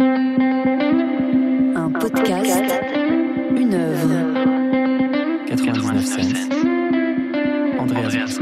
Un 0.00 1.90
podcast, 1.98 2.62
une 3.56 3.74
œuvre. 3.74 5.44
99 5.48 6.04
cents. 6.04 6.20
Andreas. 7.78 8.38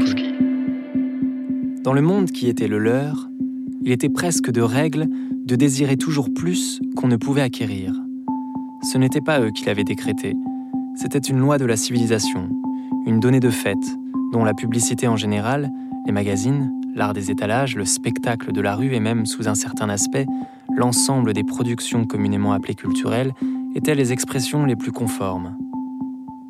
Dans 1.83 1.93
le 1.93 2.01
monde 2.01 2.29
qui 2.31 2.47
était 2.47 2.67
le 2.67 2.77
leur, 2.77 3.27
il 3.81 3.91
était 3.91 4.09
presque 4.09 4.51
de 4.51 4.61
règle 4.61 5.07
de 5.45 5.55
désirer 5.55 5.97
toujours 5.97 6.31
plus 6.31 6.79
qu'on 6.95 7.07
ne 7.07 7.15
pouvait 7.15 7.41
acquérir. 7.41 7.93
Ce 8.83 8.99
n'était 8.99 9.21
pas 9.21 9.39
eux 9.41 9.49
qui 9.49 9.65
l'avaient 9.65 9.83
décrété, 9.83 10.35
c'était 10.95 11.17
une 11.17 11.39
loi 11.39 11.57
de 11.57 11.65
la 11.65 11.75
civilisation, 11.75 12.49
une 13.07 13.19
donnée 13.19 13.39
de 13.39 13.49
fait, 13.49 13.79
dont 14.31 14.43
la 14.43 14.53
publicité 14.53 15.07
en 15.07 15.15
général, 15.15 15.71
les 16.05 16.11
magazines, 16.11 16.71
l'art 16.97 17.13
des 17.13 17.29
étalages, 17.29 17.75
le 17.75 17.85
spectacle 17.85 18.51
de 18.51 18.59
la 18.59 18.75
rue 18.75 18.93
et 18.93 18.99
même, 18.99 19.27
sous 19.27 19.47
un 19.47 19.53
certain 19.53 19.87
aspect, 19.87 20.25
l'ensemble 20.75 21.33
des 21.33 21.43
productions 21.43 22.05
communément 22.05 22.53
appelées 22.53 22.73
culturelles 22.73 23.33
étaient 23.75 23.95
les 23.95 24.11
expressions 24.11 24.65
les 24.65 24.75
plus 24.75 24.91
conformes. 24.91 25.55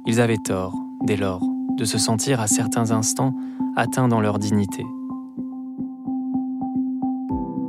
Ils 0.06 0.22
avaient 0.22 0.38
tort, 0.38 0.74
dès 1.04 1.18
lors, 1.18 1.44
de 1.78 1.84
se 1.84 1.98
sentir 1.98 2.40
à 2.40 2.48
certains 2.48 2.92
instants 2.92 3.36
atteints 3.76 4.08
dans 4.08 4.22
leur 4.22 4.40
dignité. 4.40 4.86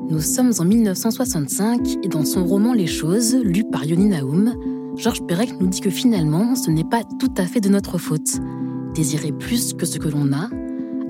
Nous 0.09 0.21
sommes 0.21 0.53
en 0.59 0.65
1965 0.65 1.99
et 2.05 2.09
dans 2.09 2.25
son 2.25 2.45
roman 2.45 2.73
Les 2.73 2.87
choses, 2.87 3.37
lu 3.43 3.65
par 3.65 3.85
Yoni 3.85 4.07
Naoum, 4.07 4.55
Georges 4.97 5.27
Perec 5.27 5.53
nous 5.61 5.67
dit 5.67 5.81
que 5.81 5.91
finalement, 5.91 6.55
ce 6.55 6.71
n'est 6.71 6.85
pas 6.85 7.03
tout 7.19 7.35
à 7.37 7.45
fait 7.45 7.61
de 7.61 7.69
notre 7.69 7.99
faute. 7.99 8.39
Désirer 8.95 9.33
plus 9.33 9.75
que 9.75 9.85
ce 9.85 9.99
que 9.99 10.09
l'on 10.09 10.33
a, 10.33 10.49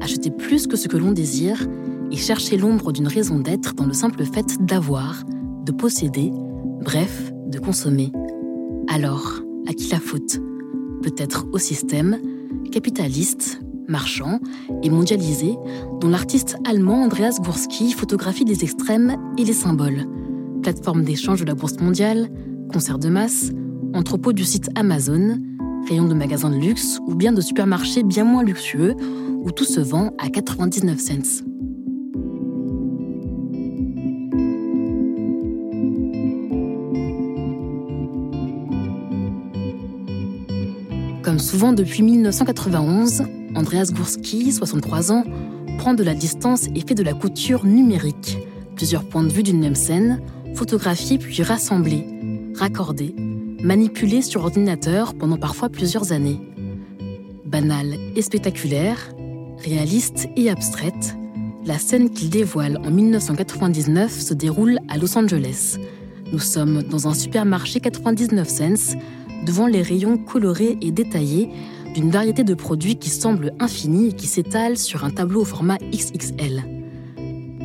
acheter 0.01 0.30
plus 0.30 0.66
que 0.66 0.77
ce 0.77 0.88
que 0.88 0.97
l'on 0.97 1.12
désire, 1.12 1.66
et 2.11 2.16
chercher 2.16 2.56
l'ombre 2.56 2.93
d'une 2.93 3.06
raison 3.06 3.39
d'être 3.39 3.75
dans 3.75 3.87
le 3.87 3.93
simple 3.93 4.25
fait 4.25 4.56
d'avoir, 4.65 5.25
de 5.65 5.73
posséder, 5.73 6.33
bref, 6.83 7.33
de 7.47 7.59
consommer. 7.59 8.12
Alors, 8.89 9.41
à 9.69 9.75
qui 9.75 9.91
la 9.91 10.00
faute? 10.00 10.41
Peut-être 11.03 11.47
au 11.53 11.58
système, 11.58 12.19
capitaliste, 12.73 13.61
marchand 13.89 14.41
et 14.83 14.91
mondialisé, 14.91 15.56
dont 16.01 16.08
l'artiste 16.08 16.56
allemand 16.64 17.03
Andreas 17.03 17.39
Gursky 17.42 17.92
photographie 17.92 18.45
les 18.45 18.62
extrêmes 18.62 19.17
et 19.36 19.45
les 19.45 19.53
symboles. 19.53 20.06
Plateforme 20.62 21.05
d'échange 21.05 21.41
de 21.41 21.47
la 21.47 21.55
bourse 21.55 21.78
mondiale, 21.80 22.28
concert 22.73 22.98
de 22.98 23.08
masse, 23.08 23.51
entrepôt 23.95 24.33
du 24.33 24.45
site 24.45 24.70
Amazon, 24.75 25.39
rayon 25.89 26.06
de 26.06 26.14
magasins 26.14 26.51
de 26.51 26.56
luxe 26.56 26.98
ou 27.06 27.14
bien 27.14 27.33
de 27.33 27.41
supermarchés 27.41 28.03
bien 28.03 28.25
moins 28.25 28.42
luxueux 28.42 28.95
où 29.44 29.50
tout 29.50 29.64
se 29.64 29.81
vend 29.81 30.12
à 30.19 30.28
99 30.28 30.98
cents. 30.98 31.44
Comme 41.22 41.39
souvent 41.39 41.72
depuis 41.72 42.03
1991, 42.03 43.25
Andreas 43.55 43.91
Gursky, 43.92 44.50
63 44.50 45.12
ans, 45.12 45.25
prend 45.78 45.95
de 45.95 46.02
la 46.02 46.14
distance 46.14 46.69
et 46.75 46.80
fait 46.80 46.95
de 46.95 47.02
la 47.02 47.12
couture 47.12 47.67
numérique. 47.67 48.39
Plusieurs 48.77 49.05
points 49.05 49.25
de 49.25 49.33
vue 49.33 49.42
d'une 49.42 49.61
même 49.61 49.75
scène, 49.75 50.23
photographiés 50.55 51.19
puis 51.19 51.42
rassemblés, 51.42 52.06
raccordés, 52.55 53.14
manipulés 53.62 54.23
sur 54.23 54.42
ordinateur 54.42 55.14
pendant 55.14 55.36
parfois 55.36 55.69
plusieurs 55.69 56.12
années. 56.12 56.41
Banale 57.45 57.97
et 58.17 58.23
spectaculaire, 58.23 59.11
réaliste 59.62 60.28
et 60.37 60.51
abstraite, 60.51 61.17
la 61.64 61.78
scène 61.78 62.11
qu'il 62.11 62.31
dévoile 62.31 62.78
en 62.78 62.91
1999 62.91 64.20
se 64.20 64.34
déroule 64.34 64.78
à 64.89 64.97
Los 64.97 65.17
Angeles. 65.19 65.77
Nous 66.33 66.39
sommes 66.39 66.83
dans 66.83 67.09
un 67.09 67.14
supermarché 67.14 67.81
99 67.81 68.48
cents, 68.48 68.97
devant 69.45 69.67
les 69.67 69.83
rayons 69.83 70.19
colorés 70.19 70.79
et 70.81 70.91
détaillés 70.91 71.51
d'une 71.95 72.11
variété 72.11 72.45
de 72.45 72.55
produits 72.55 72.96
qui 72.96 73.11
semblent 73.11 73.52
infinis 73.61 74.08
et 74.08 74.13
qui 74.13 74.27
s'étalent 74.27 74.79
sur 74.79 75.05
un 75.05 75.11
tableau 75.11 75.42
au 75.42 75.45
format 75.45 75.79
XXL. 75.92 76.64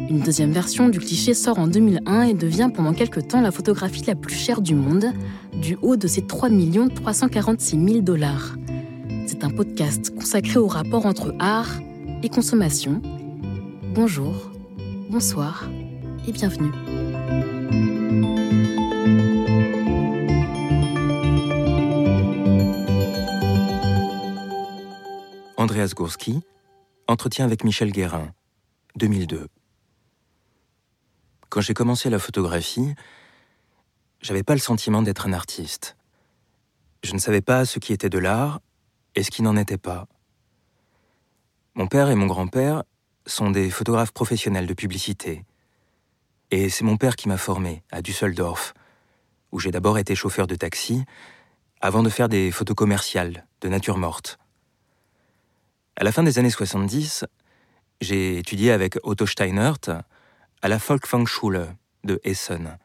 Une 0.09 0.19
deuxième 0.19 0.51
version 0.51 0.89
du 0.89 0.99
cliché 0.99 1.33
sort 1.33 1.59
en 1.59 1.67
2001 1.67 2.23
et 2.23 2.33
devient 2.33 2.69
pendant 2.73 2.93
quelque 2.93 3.19
temps 3.19 3.41
la 3.41 3.51
photographie 3.51 4.03
la 4.05 4.15
plus 4.15 4.35
chère 4.35 4.61
du 4.61 4.75
monde, 4.75 5.05
du 5.53 5.77
haut 5.81 5.95
de 5.95 6.07
ses 6.07 6.23
3 6.23 6.49
346 6.95 7.85
000 7.85 8.01
dollars. 8.01 8.55
Un 9.43 9.49
podcast 9.49 10.15
consacré 10.15 10.57
au 10.57 10.67
rapport 10.67 11.05
entre 11.05 11.35
art 11.37 11.81
et 12.23 12.29
consommation. 12.29 13.01
Bonjour, 13.93 14.33
bonsoir 15.09 15.65
et 16.25 16.31
bienvenue. 16.31 16.71
Andreas 25.57 25.91
Gursky, 25.93 26.39
entretien 27.09 27.43
avec 27.43 27.65
Michel 27.65 27.91
Guérin, 27.91 28.31
2002. 28.95 29.49
Quand 31.49 31.59
j'ai 31.59 31.73
commencé 31.73 32.09
la 32.09 32.19
photographie, 32.19 32.95
j'avais 34.21 34.43
pas 34.43 34.53
le 34.53 34.61
sentiment 34.61 35.01
d'être 35.01 35.27
un 35.27 35.33
artiste. 35.33 35.97
Je 37.03 37.13
ne 37.13 37.19
savais 37.19 37.41
pas 37.41 37.65
ce 37.65 37.79
qui 37.79 37.91
était 37.91 38.09
de 38.09 38.19
l'art 38.19 38.61
et 39.15 39.23
ce 39.23 39.31
qui 39.31 39.41
n'en 39.41 39.57
était 39.57 39.77
pas. 39.77 40.07
Mon 41.75 41.87
père 41.87 42.09
et 42.09 42.15
mon 42.15 42.27
grand-père 42.27 42.83
sont 43.25 43.51
des 43.51 43.69
photographes 43.69 44.11
professionnels 44.11 44.67
de 44.67 44.73
publicité. 44.73 45.43
Et 46.51 46.69
c'est 46.69 46.83
mon 46.83 46.97
père 46.97 47.15
qui 47.15 47.27
m'a 47.27 47.37
formé 47.37 47.83
à 47.91 48.01
Düsseldorf, 48.01 48.73
où 49.51 49.59
j'ai 49.59 49.71
d'abord 49.71 49.97
été 49.97 50.13
chauffeur 50.15 50.45
de 50.45 50.55
taxi, 50.55 51.03
avant 51.81 52.03
de 52.03 52.09
faire 52.09 52.29
des 52.29 52.51
photos 52.51 52.75
commerciales 52.75 53.45
de 53.61 53.69
nature 53.69 53.97
morte. 53.97 54.37
À 55.95 56.03
la 56.03 56.11
fin 56.11 56.23
des 56.23 56.39
années 56.39 56.49
70, 56.49 57.25
j'ai 58.01 58.37
étudié 58.37 58.71
avec 58.71 58.97
Otto 59.03 59.25
Steinert 59.25 60.03
à 60.61 60.67
la 60.67 60.79
Folkwangschule 60.79 61.75
de 62.03 62.19
Essen. 62.23 62.77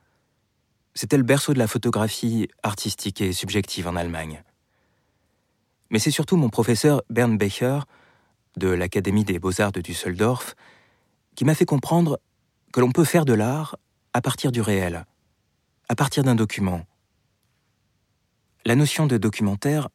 C'était 0.94 1.16
le 1.16 1.22
berceau 1.22 1.52
de 1.54 1.58
la 1.58 1.66
photographie 1.66 2.48
artistique 2.62 3.20
et 3.20 3.32
subjective 3.32 3.86
en 3.86 3.96
Allemagne. 3.96 4.42
Mais 5.90 5.98
c'est 5.98 6.10
surtout 6.10 6.36
mon 6.36 6.48
professeur 6.48 7.02
Bernd 7.10 7.38
Becher 7.38 7.80
de 8.56 8.68
l'Académie 8.68 9.24
des 9.24 9.38
beaux-arts 9.38 9.72
de 9.72 9.80
Düsseldorf 9.80 10.54
qui 11.34 11.44
m'a 11.44 11.54
fait 11.54 11.64
comprendre 11.64 12.20
que 12.72 12.80
l'on 12.80 12.92
peut 12.92 13.04
faire 13.04 13.24
de 13.24 13.32
l'art 13.32 13.76
à 14.12 14.20
partir 14.20 14.52
du 14.52 14.60
réel, 14.60 15.04
à 15.88 15.94
partir 15.94 16.24
d'un 16.24 16.34
document. 16.34 16.84
La 18.64 18.74
notion 18.74 19.06
de 19.06 19.16
documentaire 19.16 19.88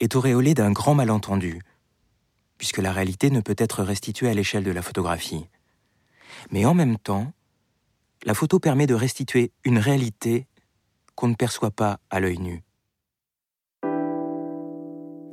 est 0.00 0.16
auréolée 0.16 0.54
d'un 0.54 0.72
grand 0.72 0.94
malentendu 0.94 1.60
puisque 2.60 2.78
la 2.78 2.92
réalité 2.92 3.30
ne 3.30 3.40
peut 3.40 3.54
être 3.56 3.82
restituée 3.82 4.28
à 4.28 4.34
l'échelle 4.34 4.64
de 4.64 4.70
la 4.70 4.82
photographie. 4.82 5.46
Mais 6.50 6.66
en 6.66 6.74
même 6.74 6.98
temps, 6.98 7.32
la 8.24 8.34
photo 8.34 8.60
permet 8.60 8.86
de 8.86 8.92
restituer 8.92 9.50
une 9.64 9.78
réalité 9.78 10.46
qu'on 11.14 11.28
ne 11.28 11.34
perçoit 11.34 11.70
pas 11.70 12.00
à 12.10 12.20
l'œil 12.20 12.36
nu. 12.36 12.62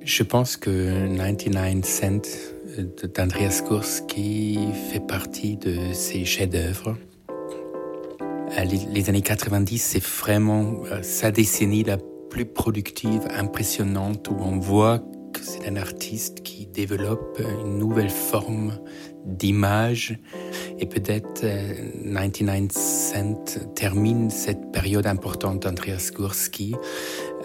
Je 0.07 0.23
pense 0.23 0.55
que 0.55 1.05
99 1.17 1.83
Cent 1.83 2.21
d'Andreas 3.13 3.61
Gursky 3.67 4.57
fait 4.89 5.05
partie 5.05 5.57
de 5.57 5.91
ses 5.91 6.23
chefs-d'œuvre. 6.23 6.95
Euh, 8.57 8.63
les 8.93 9.09
années 9.09 9.21
90, 9.21 9.77
c'est 9.77 10.01
vraiment 10.01 10.75
euh, 10.85 11.03
sa 11.03 11.29
décennie 11.31 11.83
la 11.83 11.97
plus 12.29 12.45
productive, 12.45 13.27
impressionnante, 13.29 14.29
où 14.29 14.37
on 14.39 14.57
voit 14.57 15.03
c'est 15.41 15.67
un 15.67 15.75
artiste 15.75 16.41
qui 16.41 16.65
développe 16.65 17.41
une 17.63 17.77
nouvelle 17.77 18.09
forme 18.09 18.79
d'image 19.25 20.17
et 20.79 20.85
peut-être 20.85 21.41
99 21.41 22.63
euh, 22.63 22.79
Cent 22.79 23.73
termine 23.75 24.29
cette 24.29 24.71
période 24.71 25.05
importante 25.05 25.63
d'Andreas 25.63 26.11
Gursky. 26.13 26.75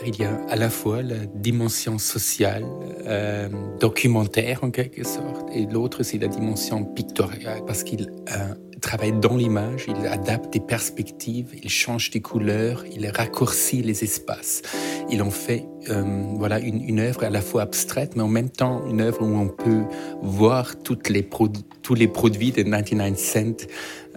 Il 0.05 0.19
y 0.19 0.25
a 0.25 0.35
à 0.49 0.57
la 0.57 0.71
fois 0.71 1.03
la 1.03 1.19
dimension 1.35 1.99
sociale, 1.99 2.65
euh, 3.07 3.49
documentaire 3.79 4.65
en 4.65 4.71
quelque 4.71 5.05
sorte, 5.05 5.49
et 5.55 5.67
l'autre 5.67 6.03
c'est 6.03 6.19
la 6.19 6.29
dimension 6.29 6.85
pictoriale 6.85 7.63
parce 7.67 7.85
qu'il 7.85 8.11
euh, 8.31 8.55
travaille 8.81 9.13
dans 9.13 9.37
l'image, 9.37 9.87
il 9.89 10.07
adapte 10.07 10.53
des 10.53 10.61
perspectives, 10.61 11.51
il 11.63 11.71
change 11.71 12.11
des 12.11 12.21
couleurs, 12.21 12.85
il 12.95 13.07
raccourcit 13.09 13.83
les 13.83 14.03
espaces. 14.03 14.63
Il 15.09 15.23
en 15.23 15.31
fait 15.31 15.67
euh, 15.89 16.03
voilà 16.37 16.59
une, 16.59 16.83
une, 16.83 17.01
œuvre 17.01 17.25
à 17.25 17.31
la 17.31 17.41
fois 17.41 17.63
abstraite, 17.63 18.17
mais 18.17 18.23
en 18.23 18.29
même 18.29 18.51
temps 18.51 18.85
une 18.87 19.01
œuvre 19.01 19.23
où 19.23 19.37
on 19.37 19.49
peut 19.49 19.85
voir 20.21 20.83
toutes 20.83 21.09
les 21.09 21.27
tous 21.83 21.95
les 21.95 22.09
produits 22.09 22.53
de 22.53 22.63
99 22.63 23.19
cents 23.19 23.67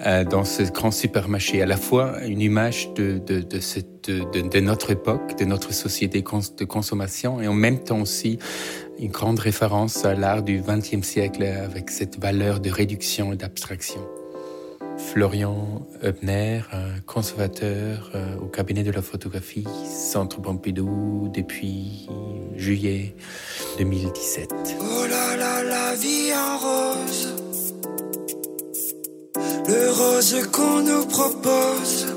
euh, 0.06 0.24
dans 0.24 0.44
ce 0.44 0.64
grand 0.64 0.92
supermarché. 0.92 1.62
À 1.62 1.66
la 1.66 1.78
fois 1.78 2.24
une 2.26 2.42
image 2.42 2.94
de, 2.96 3.18
de, 3.18 3.40
de, 3.40 3.60
cette, 3.60 3.95
de, 4.10 4.60
notre 4.60 4.92
époque, 4.92 5.38
de 5.38 5.46
notre 5.46 5.74
société 5.74 6.22
de 6.22 6.66
consommation, 6.66 7.42
et 7.42 7.48
en 7.48 7.54
même 7.54 7.80
temps 7.80 8.02
aussi 8.02 8.40
une 9.00 9.12
grande 9.12 9.40
référence 9.40 10.06
à 10.06 10.16
l'art 10.16 10.44
du 10.44 10.62
XXe 10.62 11.06
siècle 11.06 11.44
avec 11.44 11.90
cette 11.90 12.20
valeur 12.20 12.60
de 12.60 12.70
réduction 12.70 13.34
et 13.34 13.36
d'abstraction. 13.36 14.02
Florian 14.98 15.86
Ebner, 16.02 16.62
conservateur 17.06 18.12
euh, 18.16 18.38
au 18.38 18.46
cabinet 18.46 18.84
de 18.84 18.92
la 18.92 19.02
photographie 19.02 19.66
Centre 19.86 20.42
Pompidou 20.42 21.30
depuis 21.34 22.08
juillet 22.56 23.16
2017. 23.78 24.50
Oh 24.80 25.06
là 25.10 25.36
là, 25.36 25.64
la 25.64 25.96
vie 25.96 26.32
en 26.34 26.58
rose. 26.58 27.36
Le 29.68 29.92
rose 29.92 30.48
qu'on 30.52 30.82
nous 30.82 31.06
propose. 31.08 32.15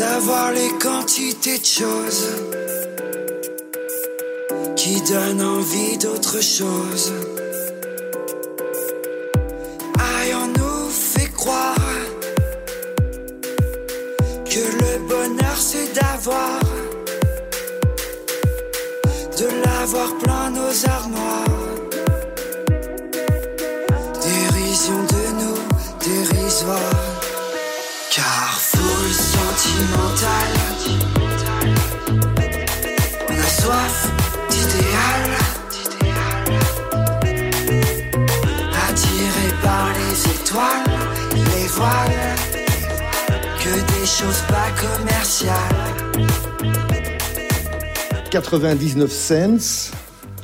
D'avoir 0.00 0.52
les 0.52 0.72
quantités 0.78 1.58
de 1.58 1.64
choses 1.64 2.26
qui 4.76 5.00
donnent 5.02 5.42
envie 5.42 5.98
d'autre 5.98 6.40
chose. 6.40 7.12
c'est 15.60 15.92
d'avoir, 15.92 16.58
de 19.38 19.46
l'avoir 19.64 20.16
plein 20.18 20.50
nos 20.50 20.88
armoires. 20.88 21.29
Étoiles, 40.50 40.84
les 41.34 41.66
voiles 41.68 42.10
des 44.00 44.06
choses 44.06 44.42
pas 44.48 44.70
commerciales. 44.80 45.54
99 48.30 49.12
cents, 49.12 49.92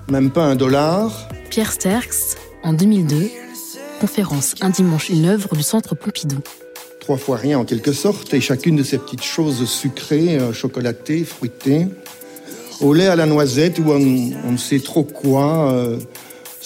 même 0.09 0.31
pas 0.31 0.45
un 0.45 0.55
dollar. 0.55 1.29
Pierre 1.51 1.73
Sterks, 1.73 2.37
en 2.63 2.73
2002, 2.73 3.31
conférence 4.01 4.55
Un 4.61 4.71
dimanche, 4.71 5.09
une 5.09 5.27
œuvre 5.27 5.57
du 5.57 5.63
Centre 5.63 5.97
Pompidou. 5.97 6.39
Trois 7.01 7.17
fois 7.17 7.37
rien 7.37 7.59
en 7.59 7.65
quelque 7.65 7.93
sorte, 7.93 8.33
et 8.35 8.41
chacune 8.41 8.77
de 8.77 8.85
ces 8.85 8.99
petites 8.99 9.25
choses 9.25 9.69
sucrées, 9.69 10.39
euh, 10.39 10.53
chocolatées, 10.53 11.25
fruitées, 11.25 11.89
au 12.81 12.95
lait 12.95 13.07
à 13.07 13.17
la 13.17 13.27
noisette 13.27 13.79
ou 13.79 13.91
on, 13.91 13.99
ne 13.99 14.57
sait 14.57 14.81
trop 14.81 15.03
quoi, 15.03 15.73
euh, 15.73 15.99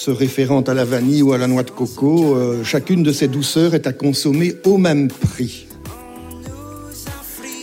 se 0.00 0.10
référant 0.10 0.62
à 0.62 0.72
la 0.72 0.86
vanille 0.86 1.20
ou 1.20 1.34
à 1.34 1.38
la 1.38 1.46
noix 1.46 1.62
de 1.62 1.70
coco, 1.70 2.34
euh, 2.34 2.64
chacune 2.64 3.02
de 3.02 3.12
ces 3.12 3.28
douceurs 3.28 3.74
est 3.74 3.86
à 3.86 3.92
consommer 3.92 4.56
au 4.64 4.78
même 4.78 5.08
prix. 5.08 5.66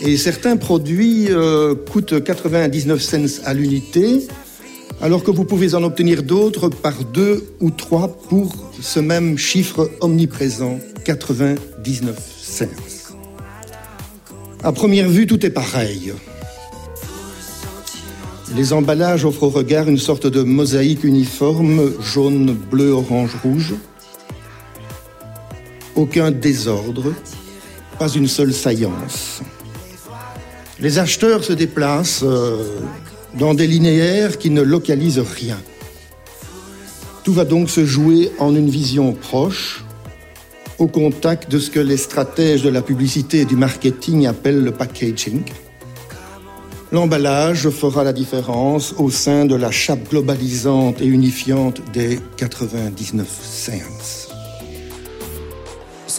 Et 0.02 0.16
certains 0.16 0.56
produits 0.56 1.26
euh, 1.30 1.74
coûtent 1.74 2.22
99 2.22 3.02
cents 3.02 3.42
à 3.44 3.54
l'unité, 3.54 4.28
alors 5.00 5.24
que 5.24 5.32
vous 5.32 5.42
pouvez 5.42 5.74
en 5.74 5.82
obtenir 5.82 6.22
d'autres 6.22 6.68
par 6.68 7.02
deux 7.02 7.44
ou 7.58 7.70
trois 7.70 8.06
pour 8.06 8.70
ce 8.80 9.00
même 9.00 9.36
chiffre 9.36 9.90
omniprésent, 10.00 10.78
99 11.04 12.16
cents. 12.40 12.66
À 14.62 14.70
première 14.70 15.08
vue, 15.08 15.26
tout 15.26 15.44
est 15.44 15.50
pareil. 15.50 16.12
Les 18.56 18.72
emballages 18.72 19.24
offrent 19.24 19.42
au 19.44 19.50
regard 19.50 19.88
une 19.88 19.98
sorte 19.98 20.26
de 20.26 20.42
mosaïque 20.42 21.04
uniforme, 21.04 21.92
jaune, 22.02 22.52
bleu, 22.52 22.90
orange, 22.90 23.36
rouge. 23.42 23.74
Aucun 25.94 26.30
désordre, 26.30 27.12
pas 27.98 28.08
une 28.08 28.26
seule 28.26 28.54
saillance. 28.54 29.42
Les 30.80 30.98
acheteurs 30.98 31.44
se 31.44 31.52
déplacent 31.52 32.22
euh, 32.22 32.78
dans 33.34 33.52
des 33.52 33.66
linéaires 33.66 34.38
qui 34.38 34.50
ne 34.50 34.62
localisent 34.62 35.18
rien. 35.18 35.58
Tout 37.24 37.32
va 37.32 37.44
donc 37.44 37.68
se 37.68 37.84
jouer 37.84 38.30
en 38.38 38.54
une 38.54 38.70
vision 38.70 39.12
proche, 39.12 39.84
au 40.78 40.86
contact 40.86 41.50
de 41.50 41.58
ce 41.58 41.70
que 41.70 41.80
les 41.80 41.96
stratèges 41.96 42.62
de 42.62 42.70
la 42.70 42.80
publicité 42.80 43.40
et 43.40 43.44
du 43.44 43.56
marketing 43.56 44.26
appellent 44.26 44.62
le 44.62 44.70
packaging. 44.70 45.42
L'emballage 46.90 47.68
fera 47.70 48.02
la 48.04 48.12
différence 48.12 48.94
au 48.98 49.10
sein 49.10 49.44
de 49.44 49.54
la 49.54 49.70
chape 49.70 50.08
globalisante 50.08 51.00
et 51.00 51.06
unifiante 51.06 51.82
des 51.92 52.18
99 52.36 53.26
cents 53.28 54.28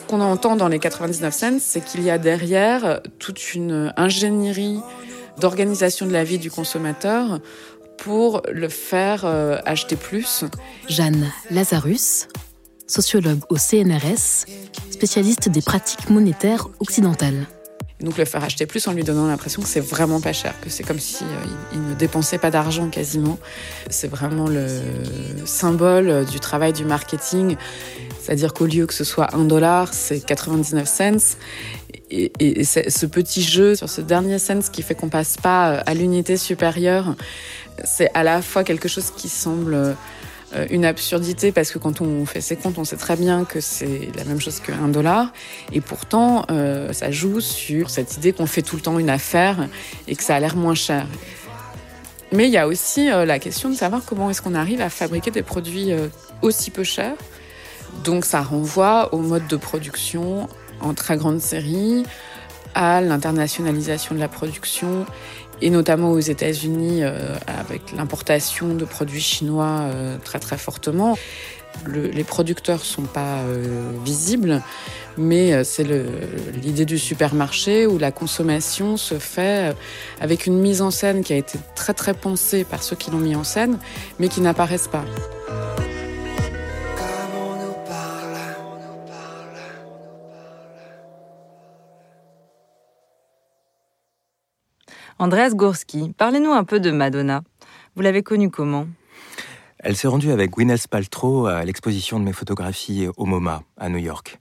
qu'on 0.10 0.22
entend 0.22 0.56
dans 0.56 0.68
les 0.68 0.80
99 0.80 1.34
cents, 1.34 1.60
c'est 1.60 1.86
qu'il 1.86 2.04
y 2.04 2.10
a 2.10 2.18
derrière 2.18 3.02
toute 3.20 3.54
une 3.54 3.94
ingénierie 3.96 4.80
d'organisation 5.40 6.08
de 6.08 6.12
la 6.12 6.24
vie 6.24 6.40
du 6.40 6.50
consommateur 6.50 7.40
pour 7.98 8.42
le 8.52 8.70
faire 8.70 9.26
euh, 9.26 9.60
acheter 9.66 9.96
plus. 9.96 10.46
Jeanne 10.88 11.32
Lazarus, 11.52 12.28
sociologue 12.88 13.42
au 13.50 13.58
CNRS, 13.58 14.48
spécialiste 14.90 15.50
des 15.50 15.62
pratiques 15.62 16.10
monétaires 16.10 16.68
occidentales. 16.80 17.46
Donc 18.00 18.18
le 18.18 18.26
faire 18.26 18.44
acheter 18.44 18.66
plus 18.66 18.88
en 18.88 18.94
lui 18.94 19.04
donnant 19.04 19.28
l'impression 19.28 19.62
que 19.62 19.68
c'est 19.68 19.80
vraiment 19.80 20.22
pas 20.22 20.34
cher, 20.34 20.54
que 20.62 20.70
c'est 20.70 20.84
comme 20.84 21.00
si 21.00 21.24
euh, 21.24 21.74
il, 21.74 21.82
ne 21.82 21.94
dépensait 21.94 22.38
pas 22.38 22.52
d'argent 22.52 22.90
quasiment. 22.90 23.38
C'est 23.90 24.08
vraiment 24.08 24.48
le 24.48 24.68
symbole 25.46 26.26
du 26.26 26.40
travail 26.40 26.74
du 26.74 26.86
marketing 26.86 27.58
c'est-à-dire 28.30 28.54
qu'au 28.54 28.68
lieu 28.68 28.86
que 28.86 28.94
ce 28.94 29.04
soit 29.04 29.36
1 29.36 29.46
dollar, 29.46 29.92
c'est 29.92 30.24
99 30.24 30.88
cents. 30.88 31.36
Et, 32.12 32.32
et 32.40 32.64
ce 32.64 33.06
petit 33.08 33.42
jeu 33.42 33.74
sur 33.74 33.90
ce 33.90 34.02
dernier 34.02 34.38
cent 34.38 34.70
qui 34.72 34.84
fait 34.84 34.94
qu'on 34.94 35.10
passe 35.10 35.38
pas 35.38 35.72
euh, 35.72 35.82
à 35.88 35.96
l'unité 35.96 36.38
supérieure, 36.38 37.16
c'est 37.86 38.12
à 38.14 38.22
la 38.22 38.44
fois 38.44 38.64
quelque 38.64 38.88
chose 38.88 39.12
qui 39.18 39.30
semble 39.30 39.74
euh, 39.74 39.94
une 40.70 40.86
absurdité 40.86 41.52
parce 41.52 41.72
que 41.72 41.78
quand 41.78 42.02
on 42.02 42.26
fait 42.26 42.42
ses 42.42 42.56
comptes, 42.56 42.78
on 42.78 42.84
sait 42.84 42.98
très 42.98 43.16
bien 43.16 43.46
que 43.46 43.62
c'est 43.62 44.10
la 44.16 44.24
même 44.24 44.42
chose 44.42 44.60
qu'un 44.60 44.88
dollar. 44.88 45.32
Et 45.72 45.82
pourtant, 45.82 46.46
euh, 46.50 46.92
ça 46.94 47.12
joue 47.12 47.40
sur 47.40 47.90
cette 47.90 48.18
idée 48.18 48.34
qu'on 48.34 48.48
fait 48.48 48.62
tout 48.62 48.76
le 48.76 48.82
temps 48.82 48.98
une 49.00 49.10
affaire 49.10 49.68
et 50.08 50.16
que 50.16 50.24
ça 50.24 50.36
a 50.36 50.40
l'air 50.40 50.56
moins 50.56 50.76
cher. 50.76 51.06
Mais 52.32 52.46
il 52.46 52.52
y 52.52 52.58
a 52.58 52.68
aussi 52.68 53.08
la 53.08 53.40
question 53.40 53.70
de 53.70 53.76
savoir 53.76 54.02
comment 54.06 54.30
est-ce 54.30 54.42
qu'on 54.42 54.54
arrive 54.54 54.82
à 54.82 54.90
fabriquer 54.90 55.32
des 55.32 55.42
produits 55.42 55.92
aussi 56.44 56.70
peu 56.70 56.84
chers 56.84 57.16
donc 58.04 58.26
ça 58.26 58.42
renvoie 58.42 59.14
au 59.14 59.18
mode 59.18 59.48
de 59.48 59.56
production 59.56 60.48
en 60.82 60.94
très 60.94 61.18
grande 61.18 61.42
série, 61.42 62.04
à 62.76 63.02
l'internationalisation 63.02 64.16
de 64.16 64.20
la 64.20 64.28
production 64.28 65.06
et 65.62 65.70
notamment 65.70 66.12
aux 66.12 66.20
États-Unis 66.20 67.04
euh, 67.04 67.36
avec 67.48 67.92
l'importation 67.96 68.74
de 68.74 68.86
produits 68.86 69.22
chinois 69.22 69.82
euh, 69.82 70.18
très 70.24 70.40
très 70.40 70.58
fortement. 70.58 71.18
les 71.88 72.24
producteurs 72.24 72.84
sont 72.84 73.04
pas 73.04 73.40
euh, 73.40 73.92
visibles, 74.04 74.62
mais 75.18 75.64
c'est 75.64 75.86
l'idée 76.64 76.86
du 76.86 76.98
supermarché 76.98 77.86
où 77.88 77.98
la 77.98 78.12
consommation 78.12 78.98
se 78.98 79.20
fait 79.20 79.76
avec 80.22 80.46
une 80.46 80.60
mise 80.60 80.82
en 80.82 80.92
scène 80.92 81.24
qui 81.24 81.34
a 81.34 81.38
été 81.38 81.60
très 81.76 81.94
très 81.94 82.14
pensée 82.14 82.64
par 82.64 82.84
ceux 82.84 82.96
qui 82.96 83.12
l'ont 83.12 83.18
mis 83.18 83.36
en 83.36 83.44
scène, 83.44 83.78
mais 84.18 84.30
qui 84.30 84.42
n'apparaissent 84.42 84.88
pas. 84.88 85.04
Andreas 95.22 95.50
Gorski, 95.50 96.14
parlez-nous 96.18 96.54
un 96.54 96.64
peu 96.64 96.80
de 96.80 96.92
Madonna. 96.92 97.44
Vous 97.96 98.02
l'avez 98.02 98.24
connue 98.24 98.50
comment? 98.50 98.88
Elle 99.80 99.98
s'est 99.98 100.08
rendue 100.08 100.32
avec 100.32 100.52
Gwyneth 100.52 100.88
Paltrow 100.88 101.48
à 101.48 101.66
l'exposition 101.66 102.22
de 102.22 102.24
mes 102.24 102.32
photographies 102.32 103.08
au 103.18 103.26
MoMA, 103.26 103.64
à 103.76 103.90
New 103.90 103.98
York. 103.98 104.40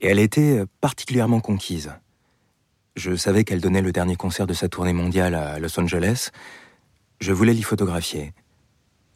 Et 0.00 0.08
elle 0.08 0.18
était 0.18 0.64
particulièrement 0.80 1.38
conquise. 1.38 1.92
Je 2.96 3.14
savais 3.14 3.44
qu'elle 3.44 3.60
donnait 3.60 3.82
le 3.82 3.92
dernier 3.92 4.16
concert 4.16 4.48
de 4.48 4.52
sa 4.52 4.68
tournée 4.68 4.92
mondiale 4.92 5.36
à 5.36 5.60
Los 5.60 5.78
Angeles. 5.78 6.30
Je 7.20 7.32
voulais 7.32 7.52
l'y 7.52 7.62
photographier. 7.62 8.32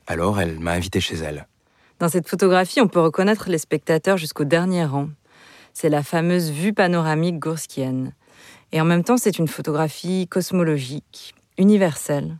Alors 0.06 0.40
elle 0.40 0.60
m'a 0.60 0.74
invité 0.74 1.00
chez 1.00 1.16
elle. 1.16 1.48
Dans 1.98 2.08
cette 2.08 2.28
photographie, 2.28 2.80
on 2.80 2.86
peut 2.86 3.00
reconnaître 3.00 3.50
les 3.50 3.58
spectateurs 3.58 4.16
jusqu'au 4.16 4.44
dernier 4.44 4.84
rang. 4.84 5.08
C'est 5.74 5.88
la 5.88 6.04
fameuse 6.04 6.52
vue 6.52 6.72
panoramique 6.72 7.40
gorskienne. 7.40 8.12
Et 8.72 8.80
en 8.80 8.84
même 8.84 9.04
temps, 9.04 9.16
c'est 9.16 9.38
une 9.38 9.48
photographie 9.48 10.28
cosmologique, 10.28 11.34
universelle. 11.56 12.38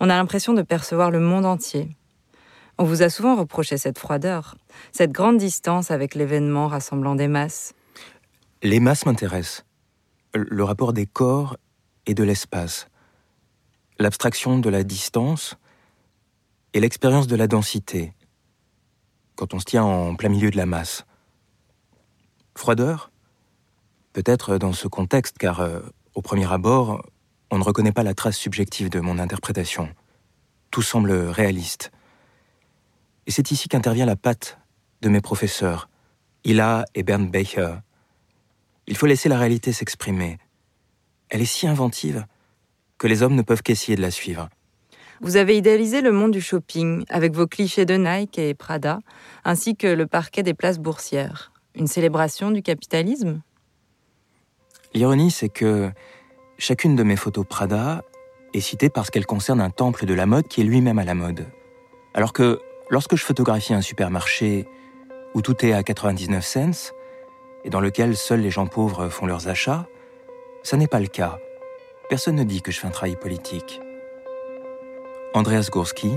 On 0.00 0.10
a 0.10 0.16
l'impression 0.16 0.52
de 0.52 0.62
percevoir 0.62 1.10
le 1.10 1.20
monde 1.20 1.46
entier. 1.46 1.88
On 2.78 2.84
vous 2.84 3.02
a 3.02 3.10
souvent 3.10 3.36
reproché 3.36 3.76
cette 3.76 3.98
froideur, 3.98 4.56
cette 4.90 5.12
grande 5.12 5.36
distance 5.36 5.90
avec 5.90 6.14
l'événement 6.14 6.66
rassemblant 6.66 7.14
des 7.14 7.28
masses. 7.28 7.74
Les 8.62 8.80
masses 8.80 9.06
m'intéressent. 9.06 9.64
Le 10.34 10.64
rapport 10.64 10.92
des 10.92 11.06
corps 11.06 11.56
et 12.06 12.14
de 12.14 12.24
l'espace. 12.24 12.88
L'abstraction 13.98 14.58
de 14.58 14.70
la 14.70 14.82
distance 14.82 15.56
et 16.72 16.80
l'expérience 16.80 17.26
de 17.26 17.36
la 17.36 17.46
densité. 17.46 18.14
Quand 19.36 19.54
on 19.54 19.58
se 19.58 19.64
tient 19.64 19.84
en 19.84 20.14
plein 20.16 20.28
milieu 20.30 20.50
de 20.50 20.56
la 20.56 20.66
masse. 20.66 21.04
Froideur? 22.56 23.09
Peut-être 24.12 24.58
dans 24.58 24.72
ce 24.72 24.88
contexte, 24.88 25.38
car 25.38 25.60
euh, 25.60 25.80
au 26.14 26.22
premier 26.22 26.50
abord, 26.52 27.04
on 27.50 27.58
ne 27.58 27.64
reconnaît 27.64 27.92
pas 27.92 28.02
la 28.02 28.14
trace 28.14 28.36
subjective 28.36 28.90
de 28.90 29.00
mon 29.00 29.18
interprétation. 29.18 29.88
Tout 30.70 30.82
semble 30.82 31.12
réaliste. 31.12 31.90
Et 33.26 33.30
c'est 33.30 33.50
ici 33.50 33.68
qu'intervient 33.68 34.06
la 34.06 34.16
patte 34.16 34.58
de 35.02 35.08
mes 35.08 35.20
professeurs, 35.20 35.88
Ila 36.44 36.84
et 36.94 37.02
Bernd 37.02 37.30
Becher. 37.30 37.76
Il 38.86 38.96
faut 38.96 39.06
laisser 39.06 39.28
la 39.28 39.38
réalité 39.38 39.72
s'exprimer. 39.72 40.38
Elle 41.28 41.42
est 41.42 41.44
si 41.44 41.66
inventive 41.66 42.26
que 42.98 43.06
les 43.06 43.22
hommes 43.22 43.34
ne 43.34 43.42
peuvent 43.42 43.62
qu'essayer 43.62 43.96
de 43.96 44.02
la 44.02 44.10
suivre. 44.10 44.48
Vous 45.20 45.36
avez 45.36 45.56
idéalisé 45.56 46.00
le 46.00 46.12
monde 46.12 46.32
du 46.32 46.40
shopping 46.40 47.04
avec 47.08 47.34
vos 47.34 47.46
clichés 47.46 47.84
de 47.84 47.94
Nike 47.94 48.38
et 48.38 48.54
Prada, 48.54 49.00
ainsi 49.44 49.76
que 49.76 49.86
le 49.86 50.06
parquet 50.06 50.42
des 50.42 50.54
places 50.54 50.78
boursières. 50.78 51.52
Une 51.74 51.86
célébration 51.86 52.50
du 52.50 52.62
capitalisme? 52.62 53.42
L'ironie, 54.92 55.30
c'est 55.30 55.48
que 55.48 55.90
chacune 56.58 56.96
de 56.96 57.02
mes 57.02 57.16
photos 57.16 57.46
Prada 57.48 58.04
est 58.54 58.60
citée 58.60 58.90
parce 58.90 59.10
qu'elle 59.10 59.26
concerne 59.26 59.60
un 59.60 59.70
temple 59.70 60.04
de 60.04 60.14
la 60.14 60.26
mode 60.26 60.48
qui 60.48 60.60
est 60.60 60.64
lui-même 60.64 60.98
à 60.98 61.04
la 61.04 61.14
mode. 61.14 61.46
Alors 62.12 62.32
que 62.32 62.60
lorsque 62.90 63.14
je 63.14 63.24
photographie 63.24 63.72
un 63.72 63.82
supermarché 63.82 64.66
où 65.34 65.42
tout 65.42 65.64
est 65.64 65.72
à 65.72 65.84
99 65.84 66.44
cents 66.44 66.92
et 67.64 67.70
dans 67.70 67.80
lequel 67.80 68.16
seuls 68.16 68.40
les 68.40 68.50
gens 68.50 68.66
pauvres 68.66 69.08
font 69.08 69.26
leurs 69.26 69.46
achats, 69.46 69.86
ça 70.64 70.76
n'est 70.76 70.88
pas 70.88 70.98
le 70.98 71.06
cas. 71.06 71.38
Personne 72.08 72.34
ne 72.34 72.44
dit 72.44 72.60
que 72.60 72.72
je 72.72 72.80
fais 72.80 72.88
un 72.88 72.90
travail 72.90 73.14
politique. 73.14 73.80
Andreas 75.34 75.68
Gorski, 75.70 76.10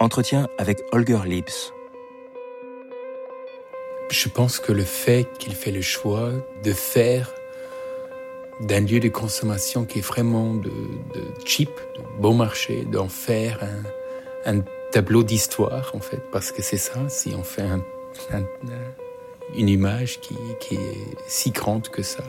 entretien 0.00 0.48
avec 0.56 0.82
Holger 0.92 1.20
Liebs. 1.26 1.72
Je 4.10 4.28
pense 4.30 4.58
que 4.58 4.72
le 4.72 4.84
fait 4.84 5.28
qu'il 5.38 5.54
fait 5.54 5.70
le 5.70 5.82
choix 5.82 6.30
de 6.62 6.72
faire 6.72 7.34
d'un 8.60 8.80
lieu 8.80 9.00
de 9.00 9.08
consommation 9.08 9.84
qui 9.84 9.98
est 9.98 10.06
vraiment 10.06 10.54
de, 10.54 10.70
cheap, 11.44 11.70
de 11.96 12.20
bon 12.20 12.34
marché, 12.34 12.84
d'en 12.90 13.08
faire 13.08 13.60
un, 14.46 14.60
tableau 14.92 15.24
d'histoire, 15.24 15.90
en 15.94 15.98
fait, 15.98 16.20
parce 16.30 16.52
que 16.52 16.62
c'est 16.62 16.76
ça, 16.76 17.08
si 17.08 17.34
on 17.36 17.42
fait 17.42 17.66
une 19.56 19.68
image 19.68 20.20
qui, 20.20 20.34
est 20.74 20.78
si 21.26 21.50
grande 21.50 21.88
que 21.88 22.02
ça, 22.02 22.22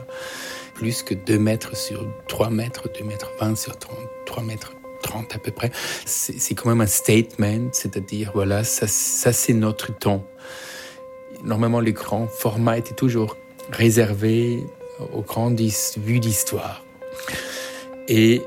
plus 0.73 1.03
que 1.03 1.13
2 1.13 1.37
mètres 1.37 1.77
sur 1.77 2.07
3 2.27 2.49
mètres, 2.49 2.89
2 2.97 3.05
mètres 3.05 3.31
20 3.39 3.55
sur 3.55 3.77
3 4.25 4.43
mètres 4.43 4.73
30 5.03 5.35
à 5.35 5.37
peu 5.37 5.51
près, 5.51 5.71
c'est 6.05 6.55
quand 6.55 6.69
même 6.69 6.81
un 6.81 6.87
statement, 6.87 7.69
c'est-à-dire, 7.71 8.31
voilà, 8.33 8.63
ça, 8.63 8.87
ça 8.87 9.31
c'est 9.31 9.53
notre 9.53 9.95
temps. 9.95 10.25
Normalement, 11.43 11.79
les 11.79 11.93
grands 11.93 12.27
formats 12.27 12.79
étaient 12.79 12.95
toujours 12.95 13.37
réservés 13.71 14.63
aux 15.13 15.21
grandes 15.21 15.59
vues 15.97 16.19
d'histoire. 16.19 16.83
Et 18.07 18.41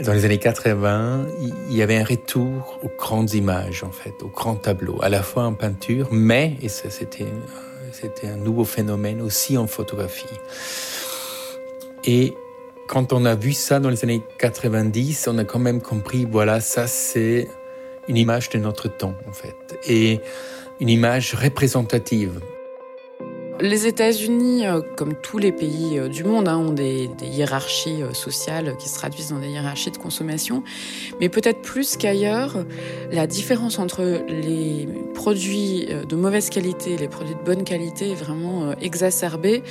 dans 0.00 0.12
les 0.12 0.24
années 0.24 0.38
80, 0.38 1.26
il 1.70 1.76
y 1.76 1.82
avait 1.82 1.96
un 1.96 2.04
retour 2.04 2.78
aux 2.82 2.90
grandes 2.96 3.34
images, 3.34 3.84
en 3.84 3.90
fait, 3.90 4.14
aux 4.22 4.28
grands 4.28 4.54
tableaux, 4.54 4.98
à 5.02 5.08
la 5.08 5.22
fois 5.22 5.44
en 5.44 5.54
peinture, 5.54 6.08
mais, 6.10 6.56
et 6.62 6.68
ça 6.68 6.90
c'était, 6.90 7.26
c'était 7.92 8.28
un 8.28 8.36
nouveau 8.36 8.64
phénomène 8.64 9.20
aussi 9.20 9.58
en 9.58 9.66
photographie. 9.66 10.26
Et 12.04 12.34
quand 12.88 13.12
on 13.12 13.24
a 13.24 13.34
vu 13.34 13.52
ça 13.52 13.80
dans 13.80 13.90
les 13.90 14.02
années 14.02 14.22
90, 14.38 15.28
on 15.28 15.38
a 15.38 15.44
quand 15.44 15.58
même 15.58 15.80
compris, 15.80 16.26
voilà, 16.30 16.60
ça 16.60 16.86
c'est 16.86 17.48
une 18.08 18.16
image 18.16 18.48
de 18.50 18.58
notre 18.58 18.88
temps, 18.88 19.14
en 19.28 19.32
fait, 19.32 19.78
et 19.86 20.20
une 20.80 20.88
image 20.88 21.34
représentative 21.34 22.40
les 23.62 23.86
États-Unis, 23.86 24.66
euh, 24.66 24.80
comme 24.96 25.14
tous 25.14 25.38
les 25.38 25.52
pays 25.52 25.98
euh, 25.98 26.08
du 26.08 26.24
monde, 26.24 26.48
hein, 26.48 26.58
ont 26.58 26.72
des, 26.72 27.08
hiérarchies 27.22 28.02
euh, 28.02 28.12
sociales 28.12 28.76
qui 28.76 28.88
se 28.88 28.96
traduisent 28.96 29.30
dans 29.30 29.38
des 29.38 29.48
hiérarchies 29.48 29.92
de 29.92 29.98
consommation. 29.98 30.64
Mais 31.20 31.28
peut-être 31.28 31.62
plus 31.62 31.96
qu'ailleurs, 31.96 32.64
la 33.12 33.28
différence 33.28 33.78
entre 33.78 34.02
les 34.28 34.88
produits 35.14 35.86
de 36.08 36.16
mauvaise 36.16 36.50
qualité 36.50 36.94
et 36.94 36.96
les 36.96 37.08
produits 37.08 37.36
de 37.36 37.44
bonne 37.44 37.62
qualité 37.62 38.10
est 38.10 38.16
vraiment 38.16 38.72
exacerbée. 38.80 39.62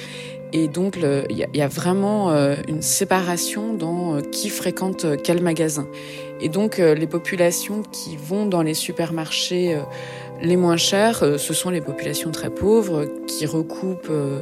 Et 0.53 0.67
donc, 0.67 0.97
il 1.29 1.47
y, 1.53 1.61
a 1.61 1.67
vraiment 1.67 2.31
une 2.67 2.81
séparation 2.81 3.73
dans 3.73 4.21
qui 4.21 4.49
fréquente 4.49 5.05
quel 5.23 5.41
magasin. 5.41 5.87
Et 6.41 6.49
donc, 6.49 6.77
les 6.77 7.07
populations 7.07 7.83
qui 7.91 8.17
vont 8.17 8.45
dans 8.45 8.61
les 8.61 8.73
supermarchés 8.73 9.77
les 10.41 10.57
moins 10.57 10.77
chers, 10.77 11.23
euh, 11.23 11.37
ce 11.37 11.53
sont 11.53 11.69
les 11.69 11.81
populations 11.81 12.31
très 12.31 12.49
pauvres 12.49 13.05
qui 13.27 13.45
recoupent 13.45 14.07
euh, 14.09 14.41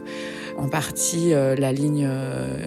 en 0.57 0.67
partie 0.67 1.33
euh, 1.33 1.55
la 1.55 1.71
ligne 1.71 2.09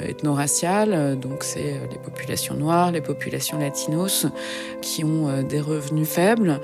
ethno-raciale. 0.08 1.18
Donc 1.18 1.44
c'est 1.44 1.80
les 1.90 1.98
populations 1.98 2.54
noires, 2.54 2.92
les 2.92 3.00
populations 3.00 3.58
latinos 3.58 4.26
qui 4.80 5.04
ont 5.04 5.42
des 5.42 5.60
revenus 5.60 6.08
faibles 6.08 6.60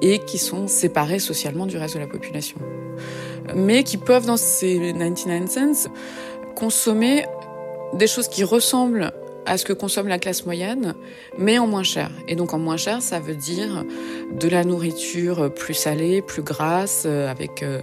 et 0.00 0.20
qui 0.20 0.38
sont 0.38 0.68
séparés 0.68 1.18
socialement 1.18 1.66
du 1.66 1.76
reste 1.76 1.94
de 1.94 2.00
la 2.00 2.06
population. 2.06 2.56
Mais 3.54 3.82
qui 3.82 3.96
peuvent 3.96 4.26
dans 4.26 4.36
ces 4.36 4.92
99 4.92 5.48
cents 5.48 5.90
consommer 6.54 7.24
des 7.94 8.06
choses 8.06 8.28
qui 8.28 8.44
ressemblent 8.44 9.12
à 9.48 9.56
ce 9.56 9.64
que 9.64 9.72
consomme 9.72 10.08
la 10.08 10.18
classe 10.18 10.44
moyenne, 10.44 10.94
mais 11.38 11.58
en 11.58 11.66
moins 11.66 11.82
cher. 11.82 12.10
Et 12.28 12.36
donc 12.36 12.52
en 12.52 12.58
moins 12.58 12.76
cher, 12.76 13.00
ça 13.00 13.18
veut 13.18 13.34
dire 13.34 13.84
de 14.30 14.48
la 14.48 14.62
nourriture 14.62 15.52
plus 15.52 15.74
salée, 15.74 16.20
plus 16.20 16.42
grasse, 16.42 17.04
euh, 17.06 17.30
avec 17.30 17.62
euh, 17.62 17.80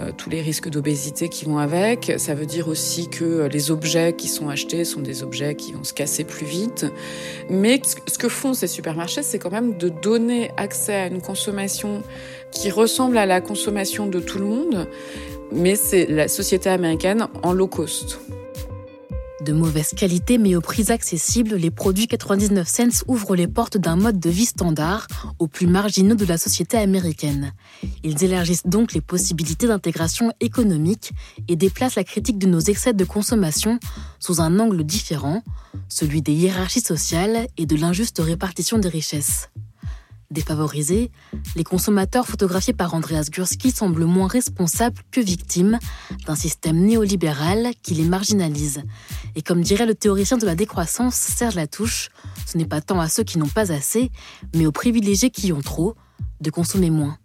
euh, 0.00 0.10
tous 0.16 0.28
les 0.28 0.42
risques 0.42 0.68
d'obésité 0.68 1.28
qui 1.28 1.44
vont 1.44 1.58
avec. 1.58 2.12
Ça 2.18 2.34
veut 2.34 2.44
dire 2.44 2.66
aussi 2.66 3.08
que 3.08 3.46
les 3.46 3.70
objets 3.70 4.14
qui 4.14 4.26
sont 4.26 4.48
achetés 4.48 4.84
sont 4.84 5.00
des 5.00 5.22
objets 5.22 5.54
qui 5.54 5.72
vont 5.72 5.84
se 5.84 5.94
casser 5.94 6.24
plus 6.24 6.44
vite. 6.44 6.86
Mais 7.48 7.80
ce 7.84 8.18
que 8.18 8.28
font 8.28 8.52
ces 8.52 8.66
supermarchés, 8.66 9.22
c'est 9.22 9.38
quand 9.38 9.52
même 9.52 9.78
de 9.78 9.88
donner 9.88 10.50
accès 10.56 10.94
à 10.94 11.06
une 11.06 11.22
consommation 11.22 12.02
qui 12.50 12.70
ressemble 12.70 13.16
à 13.16 13.26
la 13.26 13.40
consommation 13.40 14.06
de 14.06 14.18
tout 14.18 14.38
le 14.38 14.44
monde, 14.44 14.88
mais 15.52 15.76
c'est 15.76 16.06
la 16.06 16.26
société 16.26 16.68
américaine 16.68 17.28
en 17.42 17.52
low 17.52 17.68
cost. 17.68 18.18
De 19.42 19.52
mauvaise 19.52 19.90
qualité 19.94 20.38
mais 20.38 20.56
aux 20.56 20.62
prix 20.62 20.90
accessibles, 20.90 21.56
les 21.56 21.70
produits 21.70 22.06
99 22.06 22.66
cents 22.66 23.04
ouvrent 23.06 23.36
les 23.36 23.46
portes 23.46 23.76
d'un 23.76 23.96
mode 23.96 24.18
de 24.18 24.30
vie 24.30 24.46
standard 24.46 25.06
aux 25.38 25.46
plus 25.46 25.66
marginaux 25.66 26.14
de 26.14 26.24
la 26.24 26.38
société 26.38 26.78
américaine. 26.78 27.52
Ils 28.02 28.24
élargissent 28.24 28.66
donc 28.66 28.94
les 28.94 29.02
possibilités 29.02 29.66
d'intégration 29.66 30.32
économique 30.40 31.12
et 31.48 31.56
déplacent 31.56 31.96
la 31.96 32.04
critique 32.04 32.38
de 32.38 32.46
nos 32.46 32.60
excès 32.60 32.94
de 32.94 33.04
consommation 33.04 33.78
sous 34.20 34.40
un 34.40 34.58
angle 34.58 34.84
différent, 34.84 35.42
celui 35.90 36.22
des 36.22 36.32
hiérarchies 36.32 36.80
sociales 36.80 37.46
et 37.58 37.66
de 37.66 37.76
l'injuste 37.76 38.20
répartition 38.24 38.78
des 38.78 38.88
richesses. 38.88 39.50
Défavorisés, 40.30 41.12
les 41.54 41.62
consommateurs 41.62 42.26
photographiés 42.26 42.72
par 42.72 42.94
Andreas 42.94 43.28
Gursky 43.30 43.70
semblent 43.70 44.06
moins 44.06 44.26
responsables 44.26 45.00
que 45.12 45.20
victimes 45.20 45.78
d'un 46.26 46.34
système 46.34 46.84
néolibéral 46.84 47.70
qui 47.82 47.94
les 47.94 48.04
marginalise. 48.04 48.82
Et 49.36 49.42
comme 49.42 49.62
dirait 49.62 49.86
le 49.86 49.94
théoricien 49.94 50.36
de 50.36 50.46
la 50.46 50.56
décroissance 50.56 51.14
Serge 51.14 51.54
Latouche, 51.54 52.08
ce 52.44 52.58
n'est 52.58 52.66
pas 52.66 52.80
tant 52.80 53.00
à 53.00 53.08
ceux 53.08 53.22
qui 53.22 53.38
n'ont 53.38 53.48
pas 53.48 53.70
assez, 53.70 54.10
mais 54.54 54.66
aux 54.66 54.72
privilégiés 54.72 55.30
qui 55.30 55.52
ont 55.52 55.62
trop, 55.62 55.94
de 56.40 56.50
consommer 56.50 56.90
moins. 56.90 57.16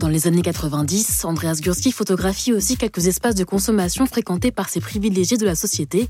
Dans 0.00 0.08
les 0.08 0.26
années 0.26 0.40
90, 0.40 1.26
Andreas 1.26 1.60
Gursky 1.60 1.92
photographie 1.92 2.54
aussi 2.54 2.78
quelques 2.78 3.06
espaces 3.06 3.34
de 3.34 3.44
consommation 3.44 4.06
fréquentés 4.06 4.50
par 4.50 4.70
ces 4.70 4.80
privilégiés 4.80 5.36
de 5.36 5.44
la 5.44 5.54
société, 5.54 6.08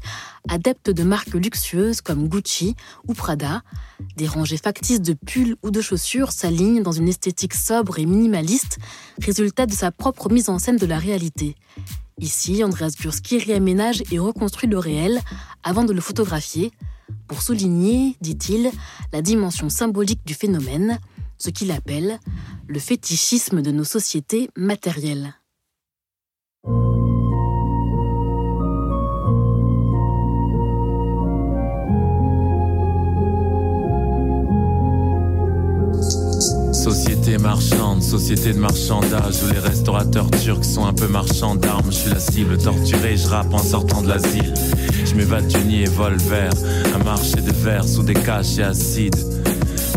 adeptes 0.49 0.91
de 0.91 1.03
marques 1.03 1.35
luxueuses 1.35 2.01
comme 2.01 2.29
Gucci 2.29 2.77
ou 3.09 3.15
Prada. 3.15 3.63
Des 4.17 4.29
rangées 4.29 4.59
factices 4.59 5.03
de 5.03 5.15
pulls 5.15 5.57
ou 5.65 5.73
de 5.73 5.81
chaussures 5.81 6.31
s'alignent 6.31 6.85
dans 6.85 6.93
une 6.93 7.09
esthétique 7.09 7.53
sobre 7.53 7.99
et 7.99 8.07
minimaliste, 8.07 8.79
résultat 9.21 9.67
de 9.67 9.73
sa 9.73 9.91
propre 9.91 10.31
mise 10.31 10.51
en 10.51 10.61
scène 10.61 10.77
de 10.77 10.87
la 10.87 11.01
réalité. 11.01 11.57
Ici, 12.21 12.63
Andreas 12.63 12.95
Gursky 12.97 13.39
réaménage 13.39 14.05
et 14.13 14.21
reconstruit 14.21 14.69
le 14.69 14.79
réel 14.79 15.19
avant 15.65 15.83
de 15.83 15.93
le 15.93 16.01
photographier, 16.01 16.71
pour 17.27 17.43
souligner, 17.43 18.17
dit-il, 18.21 18.71
la 19.13 19.21
dimension 19.21 19.69
symbolique 19.69 20.25
du 20.25 20.35
phénomène, 20.35 21.01
ce 21.41 21.51
qu'il 21.51 21.73
appelle 21.73 22.21
le 22.69 22.79
fétichisme 22.79 23.63
de 23.63 23.73
nos 23.73 23.85
sociétés 23.85 24.51
matérielles. 24.57 25.35
Société 36.73 37.37
marchande, 37.39 38.03
société 38.03 38.53
de 38.53 38.59
marchandage 38.59 39.43
où 39.43 39.53
les 39.53 39.59
restaurateurs 39.59 40.31
turcs 40.31 40.65
sont 40.65 40.87
un 40.87 40.95
peu 40.95 41.09
marchands 41.09 41.55
d'armes. 41.55 41.91
Je 41.91 41.97
suis 41.97 42.11
la 42.11 42.21
cible 42.21 42.57
torturée, 42.59 43.17
je 43.17 43.29
rappe 43.29 43.53
en 43.53 43.63
sortant 43.63 44.03
de 44.03 44.09
l'asile. 44.09 44.55
Je 45.05 45.15
m'évade 45.15 45.47
du 45.47 45.59
nid 45.65 45.83
et 45.83 45.89
vole 45.89 46.17
vers 46.17 46.53
un 46.95 47.05
marché 47.05 47.37
de 47.37 47.53
verre 47.53 47.87
sous 47.87 48.03
des 48.03 48.15
caches 48.15 48.59
et 48.59 48.63
acides. 48.63 49.50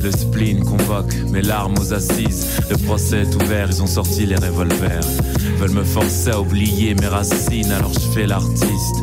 Le 0.04 0.12
spleen 0.12 0.66
convoque 0.66 1.16
mes 1.32 1.42
larmes 1.42 1.76
aux 1.80 1.94
assises. 1.94 2.46
Le 2.70 2.76
procès 2.76 3.22
est 3.22 3.36
ouvert, 3.36 3.70
ils 3.70 3.82
ont 3.82 3.88
sorti 3.88 4.26
les 4.26 4.36
revolvers. 4.36 5.00
Veulent 5.60 5.72
me 5.72 5.84
forcer 5.84 6.32
à 6.32 6.42
oublier 6.42 6.94
mes 6.94 7.08
racines, 7.08 7.72
alors 7.72 7.94
je 7.94 8.12
fais 8.14 8.28
l'artiste. 8.28 8.98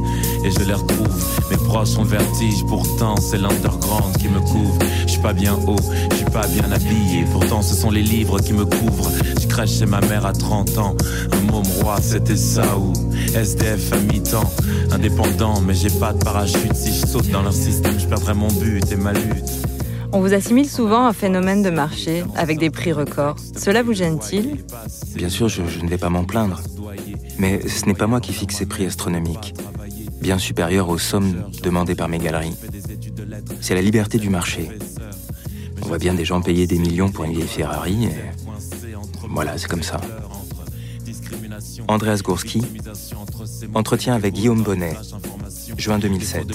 Et 0.45 0.50
je 0.50 0.62
les 0.62 0.75
retrouve, 0.75 1.09
mes 1.50 1.57
proches 1.57 1.97
ont 1.97 2.04
vertige. 2.04 2.66
Pourtant, 2.69 3.16
c'est 3.16 3.38
l'underground 3.38 4.14
qui 4.19 4.28
me 4.28 4.40
couvre. 4.40 4.78
Je 5.07 5.12
suis 5.12 5.23
pas 5.23 5.33
bien 5.33 5.54
haut, 5.66 5.80
je 6.11 6.16
suis 6.16 6.25
pas 6.26 6.47
bien 6.49 6.71
habillé. 6.71 7.25
Pourtant, 7.33 7.62
ce 7.62 7.75
sont 7.75 7.90
les 7.90 8.02
livres 8.02 8.38
qui 8.38 8.52
me 8.52 8.66
couvrent. 8.66 9.11
Je 9.40 9.47
crèche 9.47 9.78
chez 9.78 9.87
ma 9.87 10.02
mère 10.02 10.26
à 10.26 10.35
30 10.35 10.76
ans. 10.76 10.97
Un 11.33 11.50
môme 11.50 11.66
roi, 11.80 11.97
c'était 12.02 12.37
ça 12.37 12.76
ou 12.76 12.92
SDF 13.35 13.95
à 13.95 13.97
mi-temps. 14.00 14.52
Indépendant, 14.90 15.62
mais 15.62 15.75
j'ai 15.75 15.88
pas 15.88 16.12
de 16.12 16.23
parachute. 16.23 16.75
Si 16.75 16.92
je 16.92 17.07
saute 17.07 17.30
dans 17.30 17.42
leur 17.42 17.54
système, 17.54 17.99
je 17.99 18.07
perdrai 18.07 18.35
mon 18.35 18.49
but 18.49 18.92
et 18.92 18.97
ma 18.97 19.14
lutte. 19.14 19.70
On 20.12 20.21
vous 20.21 20.35
assimile 20.35 20.69
souvent 20.69 21.05
à 21.05 21.09
un 21.09 21.12
phénomène 21.12 21.62
de 21.62 21.71
marché 21.71 22.25
avec 22.35 22.59
des 22.59 22.71
prix 22.71 22.93
records. 22.93 23.37
Cela 23.57 23.83
vous 23.83 23.93
gêne-t-il 23.93 24.64
Bien 25.14 25.29
sûr, 25.29 25.49
je, 25.49 25.62
je, 25.67 25.81
ne 25.81 25.88
vais 25.88 25.99
pas 25.99 26.11
m'en 26.11 26.25
plaindre. 26.25 26.61
Mais 27.38 27.67
ce 27.69 27.87
n'est 27.87 27.95
pas 27.95 28.07
moi 28.07 28.21
qui 28.21 28.33
fixe 28.33 28.57
ces 28.57 28.67
prix 28.67 28.87
astronomiques, 28.87 29.55
bien 30.21 30.38
supérieurs 30.38 30.88
aux 30.88 30.99
sommes 30.99 31.45
demandées 31.62 31.95
par 31.95 32.09
mes 32.09 32.19
galeries. 32.19 32.57
C'est 33.61 33.75
la 33.75 33.83
liberté 33.83 34.19
du 34.19 34.31
marché. 34.31 34.69
On 35.83 35.87
voit 35.87 35.99
bien 35.99 36.14
des 36.14 36.25
gens 36.25 36.40
payer 36.40 36.67
des 36.67 36.79
millions 36.79 37.11
pour 37.11 37.25
une 37.25 37.33
vieille 37.33 37.49
Ferrari 37.49 38.07
et 38.07 38.50
voilà, 39.29 39.57
c'est 39.59 39.69
comme 39.69 39.83
ça. 39.83 40.00
Andreas 41.88 42.21
Gourski, 42.23 42.62
entretien 43.75 44.14
avec 44.14 44.35
Guillaume 44.35 44.62
Bonnet, 44.62 44.97
juin 45.76 45.99
2007. 45.99 46.47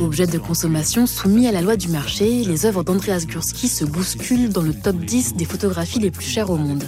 Objet 0.00 0.26
de 0.26 0.38
consommation 0.38 1.06
soumis 1.06 1.46
à 1.46 1.52
la 1.52 1.60
loi 1.60 1.76
du 1.76 1.88
marché, 1.88 2.44
les 2.44 2.66
œuvres 2.66 2.82
d'Andreas 2.82 3.24
Gursky 3.26 3.68
se 3.68 3.84
bousculent 3.84 4.48
dans 4.48 4.62
le 4.62 4.74
top 4.74 4.96
10 4.96 5.34
des 5.34 5.44
photographies 5.44 6.00
les 6.00 6.10
plus 6.10 6.26
chères 6.26 6.50
au 6.50 6.56
monde. 6.56 6.84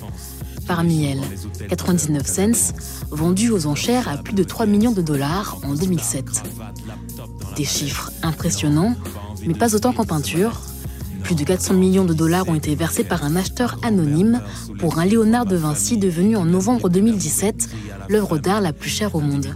Parmi 0.66 1.04
elles, 1.04 1.20
99 1.68 2.26
cents, 2.26 2.74
vendus 3.10 3.50
aux 3.50 3.66
enchères 3.66 4.08
à 4.08 4.16
plus 4.16 4.34
de 4.34 4.42
3 4.42 4.66
millions 4.66 4.92
de 4.92 5.02
dollars 5.02 5.58
en 5.62 5.74
2007. 5.74 6.24
Des 7.56 7.64
chiffres 7.64 8.10
impressionnants, 8.22 8.94
mais 9.46 9.54
pas 9.54 9.74
autant 9.74 9.92
qu'en 9.92 10.04
peinture. 10.04 10.60
Plus 11.24 11.34
de 11.34 11.42
400 11.42 11.74
millions 11.74 12.04
de 12.04 12.12
dollars 12.12 12.46
ont 12.48 12.54
été 12.54 12.74
versés 12.74 13.02
par 13.02 13.24
un 13.24 13.34
acheteur 13.34 13.78
anonyme 13.82 14.42
pour 14.78 14.98
un 14.98 15.06
Léonard 15.06 15.46
de 15.46 15.56
Vinci 15.56 15.96
devenu 15.96 16.36
en 16.36 16.44
novembre 16.44 16.90
2017 16.90 17.70
l'œuvre 18.10 18.36
d'art 18.36 18.60
la 18.60 18.74
plus 18.74 18.90
chère 18.90 19.14
au 19.14 19.20
monde. 19.20 19.46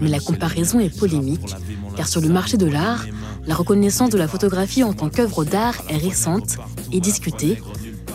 Mais 0.00 0.08
la 0.08 0.20
comparaison 0.20 0.78
est 0.78 0.96
polémique, 0.96 1.56
car 1.96 2.06
sur 2.06 2.20
le 2.20 2.28
marché 2.28 2.56
de 2.56 2.66
l'art, 2.66 3.04
la 3.48 3.56
reconnaissance 3.56 4.10
de 4.10 4.18
la 4.18 4.28
photographie 4.28 4.84
en 4.84 4.92
tant 4.92 5.08
qu'œuvre 5.08 5.44
d'art 5.44 5.74
est 5.88 5.96
récente 5.96 6.58
et 6.92 7.00
discutée. 7.00 7.60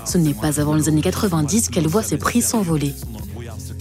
Ce 0.06 0.18
n'est 0.18 0.34
pas 0.34 0.62
avant 0.62 0.76
les 0.76 0.88
années 0.88 1.02
90 1.02 1.68
qu'elle 1.68 1.88
voit 1.88 2.04
ses 2.04 2.18
prix 2.18 2.42
s'envoler. 2.42 2.94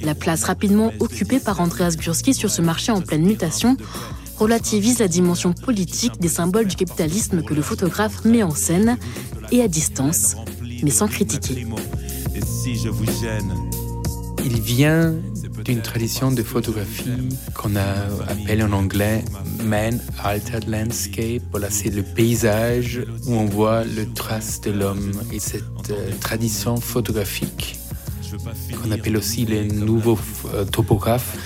La 0.02 0.16
place 0.16 0.42
rapidement 0.42 0.92
occupée 0.98 1.38
par 1.38 1.60
Andreas 1.60 1.94
Gursky 1.96 2.34
sur 2.34 2.50
ce 2.50 2.60
marché 2.60 2.90
en 2.90 3.00
pleine 3.00 3.24
mutation 3.24 3.76
relativise 4.38 4.98
la 4.98 5.08
dimension 5.08 5.52
politique 5.52 6.20
des 6.20 6.28
symboles 6.28 6.66
du 6.66 6.76
capitalisme 6.76 7.42
que 7.42 7.54
le 7.54 7.62
photographe 7.62 8.24
met 8.24 8.42
en 8.42 8.54
scène 8.54 8.98
et 9.52 9.62
à 9.62 9.68
distance, 9.68 10.36
mais 10.82 10.90
sans 10.90 11.08
critiquer. 11.08 11.66
Il 14.44 14.60
vient 14.60 15.14
d'une 15.64 15.80
tradition 15.80 16.30
de 16.30 16.42
photographie 16.42 17.30
qu'on 17.54 17.76
appelle 17.76 18.62
en 18.62 18.72
anglais 18.72 19.24
Man 19.64 19.98
Altered 20.22 20.68
Landscape. 20.68 21.42
Voilà, 21.50 21.70
c'est 21.70 21.90
le 21.90 22.02
paysage 22.02 23.02
où 23.26 23.34
on 23.34 23.46
voit 23.46 23.84
le 23.84 24.12
trace 24.12 24.60
de 24.60 24.70
l'homme. 24.70 25.12
Et 25.32 25.38
cette 25.38 25.90
euh, 25.90 26.10
tradition 26.20 26.76
photographique, 26.76 27.78
qu'on 28.82 28.90
appelle 28.90 29.16
aussi 29.16 29.46
les 29.46 29.64
nouveaux 29.64 30.18
euh, 30.52 30.64
topographes, 30.64 31.38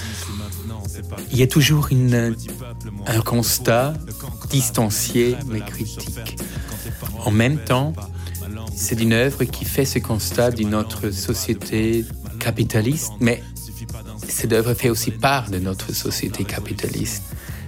il 1.31 1.39
y 1.39 1.43
a 1.43 1.47
toujours 1.47 1.89
un 3.07 3.21
constat 3.21 3.95
distancié 4.51 5.37
mais 5.47 5.61
critique. 5.61 6.37
En 7.25 7.31
même 7.31 7.59
temps, 7.59 7.93
c'est 8.75 9.01
une 9.01 9.13
œuvre 9.13 9.45
qui 9.45 9.65
fait 9.65 9.85
ce 9.85 9.99
constat 9.99 10.51
d'une 10.51 10.75
autre 10.75 11.11
société 11.11 12.05
capitaliste, 12.39 13.13
mais 13.21 13.43
cette 14.29 14.53
œuvre 14.53 14.75
fait 14.75 14.91
aussi 14.91 15.11
part 15.11 15.51
de 15.51 15.59
notre 15.59 15.93
société 15.93 16.45
capitaliste. 16.45 17.25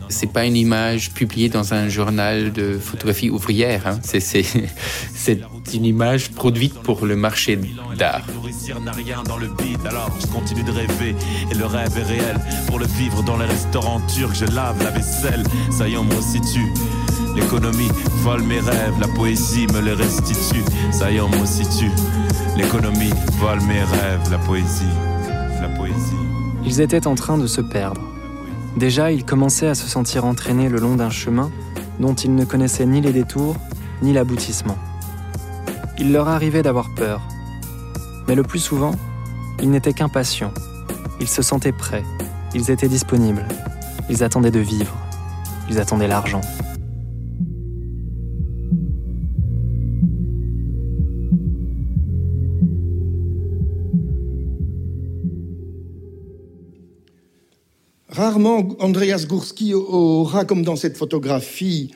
C'est 0.08 0.32
pas 0.32 0.44
une 0.44 0.56
image 0.56 1.12
publiée 1.12 1.48
dans 1.48 1.72
un 1.72 1.88
journal 1.88 2.52
de 2.52 2.78
photographie 2.78 3.30
ouvrière. 3.30 3.86
Hein. 3.86 4.00
C'est 4.02 4.44
une 5.74 5.84
image 5.84 6.30
produite 6.30 6.74
pour 6.74 7.06
le 7.06 7.16
marché 7.16 7.58
d'art. 7.96 8.22
n'a 8.84 8.92
rien 8.92 9.22
dans 9.24 9.36
le 9.36 9.48
bide, 9.48 9.86
alors 9.86 10.10
je 10.20 10.26
continue 10.26 10.62
de 10.62 10.70
rêver. 10.70 11.14
Et 11.50 11.54
le 11.54 11.66
rêve 11.66 11.96
est 11.98 12.02
réel. 12.02 12.36
Pour 12.66 12.78
le 12.78 12.86
vivre 12.86 13.22
dans 13.22 13.36
les 13.36 13.46
restaurants 13.46 14.00
turcs, 14.14 14.34
je 14.34 14.46
lave 14.46 14.82
la 14.82 14.90
vaisselle. 14.90 15.42
Ça 15.70 15.88
y 15.88 15.94
est, 15.94 15.96
on 15.96 16.04
me 16.04 16.14
resitue. 16.14 16.72
L'économie 17.36 17.90
vole 18.22 18.42
mes 18.42 18.60
rêves, 18.60 18.94
la 19.00 19.08
poésie 19.08 19.66
me 19.68 19.80
les 19.80 19.92
restitue. 19.92 20.64
Ça 20.90 21.10
y 21.10 21.16
est, 21.16 21.20
on 21.20 21.28
me 21.28 21.38
resitue. 21.38 21.90
L'économie 22.56 23.12
vole 23.38 23.60
mes 23.62 23.82
rêves, 23.82 24.30
la 24.30 24.38
poésie, 24.38 24.84
la 25.60 25.68
poésie. 25.68 25.96
Ils 26.64 26.80
étaient 26.80 27.06
en 27.06 27.14
train 27.14 27.38
de 27.38 27.46
se 27.46 27.60
perdre. 27.60 28.02
Déjà, 28.76 29.12
ils 29.12 29.24
commençaient 29.24 29.68
à 29.68 29.74
se 29.74 29.88
sentir 29.88 30.24
entraînés 30.24 30.68
le 30.68 30.78
long 30.78 30.96
d'un 30.96 31.10
chemin 31.10 31.50
dont 31.98 32.14
ils 32.14 32.34
ne 32.34 32.44
connaissaient 32.44 32.86
ni 32.86 33.00
les 33.00 33.12
détours, 33.12 33.56
ni 34.02 34.12
l'aboutissement. 34.12 34.76
Il 36.00 36.12
leur 36.12 36.28
arrivait 36.28 36.62
d'avoir 36.62 36.94
peur. 36.94 37.20
Mais 38.26 38.34
le 38.34 38.42
plus 38.42 38.58
souvent, 38.58 38.92
ils 39.60 39.70
n'étaient 39.70 39.92
qu'impatients. 39.92 40.54
Ils 41.20 41.28
se 41.28 41.42
sentaient 41.42 41.72
prêts. 41.72 42.04
Ils 42.54 42.70
étaient 42.70 42.88
disponibles. 42.88 43.46
Ils 44.08 44.24
attendaient 44.24 44.50
de 44.50 44.60
vivre. 44.60 44.96
Ils 45.68 45.78
attendaient 45.78 46.08
l'argent. 46.08 46.40
Rarement 58.08 58.68
Andreas 58.80 59.26
Gursky 59.28 59.74
aura, 59.74 60.46
comme 60.46 60.62
dans 60.62 60.76
cette 60.76 60.96
photographie, 60.96 61.92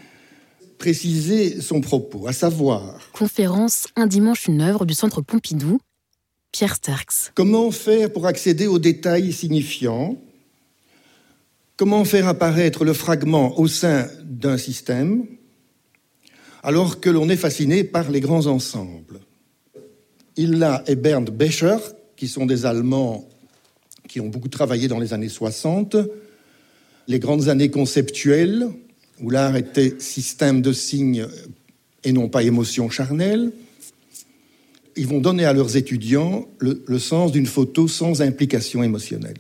précisé 0.85 1.63
son 1.63 1.81
propos, 1.81 2.27
à 2.27 2.35
savoir. 2.35 3.01
Conférence 3.15 3.87
Un 3.97 4.07
dimanche, 4.07 4.49
une 4.49 4.61
œuvre 4.61 4.85
du 4.85 4.93
Centre 4.93 5.23
Pompidou, 5.23 5.81
Pierre 6.53 6.75
Sterks. 6.75 7.33
Comment 7.35 7.71
faire 7.71 8.13
pour 8.13 8.27
accéder 8.27 8.67
aux 8.67 8.79
détails 8.79 9.33
signifiants? 9.33 10.19
Comment 11.79 12.05
faire 12.05 12.29
apparaître 12.29 12.85
le 12.85 12.93
fragment 12.93 13.59
au 13.59 13.67
sein 13.67 14.09
d'un 14.25 14.59
système 14.59 15.25
alors 16.63 17.01
que 17.01 17.09
l'on 17.09 17.31
est 17.31 17.39
fasciné 17.39 17.83
par 17.83 18.11
les 18.11 18.21
grands 18.21 18.45
ensembles? 18.45 19.21
Illa 20.37 20.85
et 20.87 20.97
Bernd 20.97 21.31
Becher, 21.31 21.79
qui 22.15 22.29
sont 22.29 22.45
des 22.45 22.67
Allemands 22.67 23.27
qui 24.07 24.21
ont 24.21 24.29
beaucoup 24.29 24.49
travaillé 24.51 24.87
dans 24.87 24.99
les 24.99 25.15
années 25.15 25.31
60, 25.31 25.97
les 27.09 27.19
grandes 27.19 27.49
années 27.49 27.71
conceptuelles, 27.71 28.69
où 29.21 29.31
l'art 29.31 29.57
était 29.57 29.95
système 29.99 30.63
de 30.63 30.73
signes 30.73 31.27
et 32.05 32.13
non 32.13 32.29
pas 32.29 32.43
émotion 32.43 32.91
charnelle. 32.91 33.53
Ils 34.97 35.09
vont 35.09 35.21
donner 35.21 35.45
à 35.45 35.53
leurs 35.53 35.77
étudiants 35.77 36.47
le, 36.59 36.99
sens 36.99 37.33
d'une 37.33 37.47
photo 37.47 37.89
sans 37.89 38.23
implication 38.23 38.83
émotionnelle. 38.83 39.39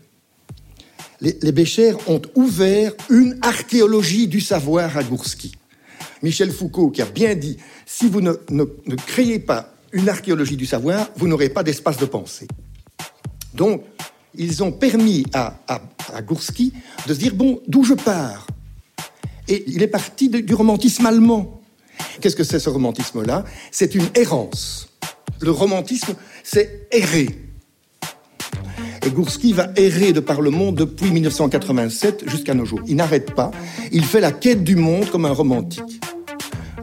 Les, 1.20 1.38
les 1.42 1.94
ont 2.08 2.22
ouvert 2.34 2.92
une 3.08 3.38
archéologie 3.40 4.26
du 4.26 4.40
savoir 4.40 4.96
à 4.96 5.04
Goursky. 5.04 5.52
Michel 6.22 6.50
Foucault 6.50 6.90
qui 6.90 7.02
a 7.02 7.06
bien 7.06 7.34
dit, 7.34 7.56
si 7.86 8.08
vous 8.08 8.20
ne, 8.20 8.32
ne, 8.50 8.64
ne 8.86 8.96
créez 8.96 9.38
pas 9.38 9.74
une 9.92 10.08
archéologie 10.08 10.56
du 10.56 10.66
savoir, 10.66 11.08
vous 11.16 11.28
n'aurez 11.28 11.50
pas 11.50 11.62
d'espace 11.62 11.98
de 11.98 12.06
pensée. 12.06 12.48
Donc, 13.54 13.84
ils 14.34 14.62
ont 14.64 14.72
permis 14.72 15.24
à, 15.32 15.60
à, 15.68 15.80
à 16.12 16.22
de 16.22 16.34
se 17.14 17.18
dire 17.18 17.34
bon, 17.34 17.60
d'où 17.68 17.84
je 17.84 17.94
pars? 17.94 18.46
Et 19.48 19.64
il 19.68 19.82
est 19.82 19.88
parti 19.88 20.28
du 20.28 20.54
romantisme 20.54 21.06
allemand. 21.06 21.60
Qu'est-ce 22.20 22.36
que 22.36 22.44
c'est 22.44 22.58
ce 22.58 22.70
romantisme-là? 22.70 23.44
C'est 23.70 23.94
une 23.94 24.06
errance. 24.14 24.88
Le 25.40 25.50
romantisme, 25.50 26.14
c'est 26.42 26.88
errer. 26.90 27.28
Et 29.04 29.10
Goursky 29.10 29.52
va 29.52 29.70
errer 29.76 30.12
de 30.12 30.20
par 30.20 30.40
le 30.40 30.50
monde 30.50 30.76
depuis 30.76 31.10
1987 31.10 32.28
jusqu'à 32.28 32.54
nos 32.54 32.64
jours. 32.64 32.80
Il 32.86 32.96
n'arrête 32.96 33.34
pas. 33.34 33.50
Il 33.92 34.04
fait 34.04 34.20
la 34.20 34.32
quête 34.32 34.64
du 34.64 34.76
monde 34.76 35.10
comme 35.10 35.26
un 35.26 35.32
romantique. 35.32 36.00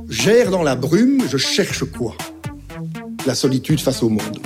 J'erre 0.08 0.52
dans 0.52 0.62
la 0.62 0.76
brume, 0.76 1.24
je 1.28 1.38
cherche 1.38 1.84
quoi? 1.86 2.16
La 3.26 3.34
solitude 3.34 3.80
face 3.80 4.04
au 4.04 4.10
monde. 4.10 4.40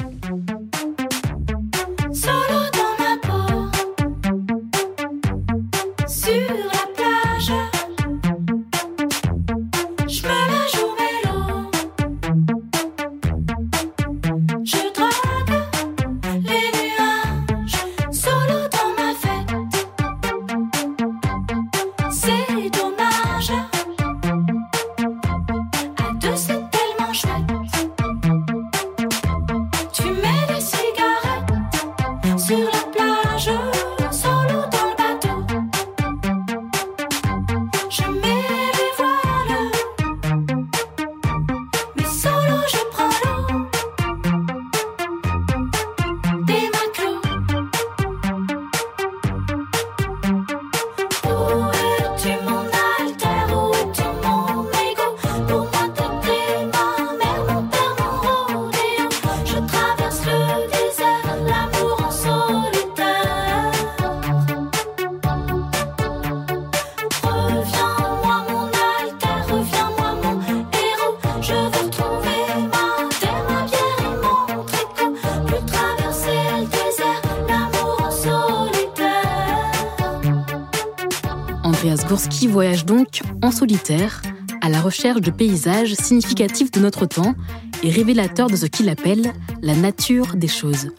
Gourski 82.15 82.47
voyage 82.47 82.85
donc 82.85 83.23
en 83.41 83.51
solitaire 83.51 84.21
à 84.61 84.69
la 84.69 84.79
recherche 84.79 85.19
de 85.19 85.31
paysages 85.31 85.95
significatifs 85.95 86.71
de 86.71 86.79
notre 86.79 87.05
temps 87.05 87.35
et 87.83 87.89
révélateurs 87.89 88.49
de 88.49 88.55
ce 88.55 88.67
qu'il 88.67 88.87
appelle 88.87 89.33
la 89.61 89.75
nature 89.75 90.37
des 90.37 90.47
choses, 90.47 90.91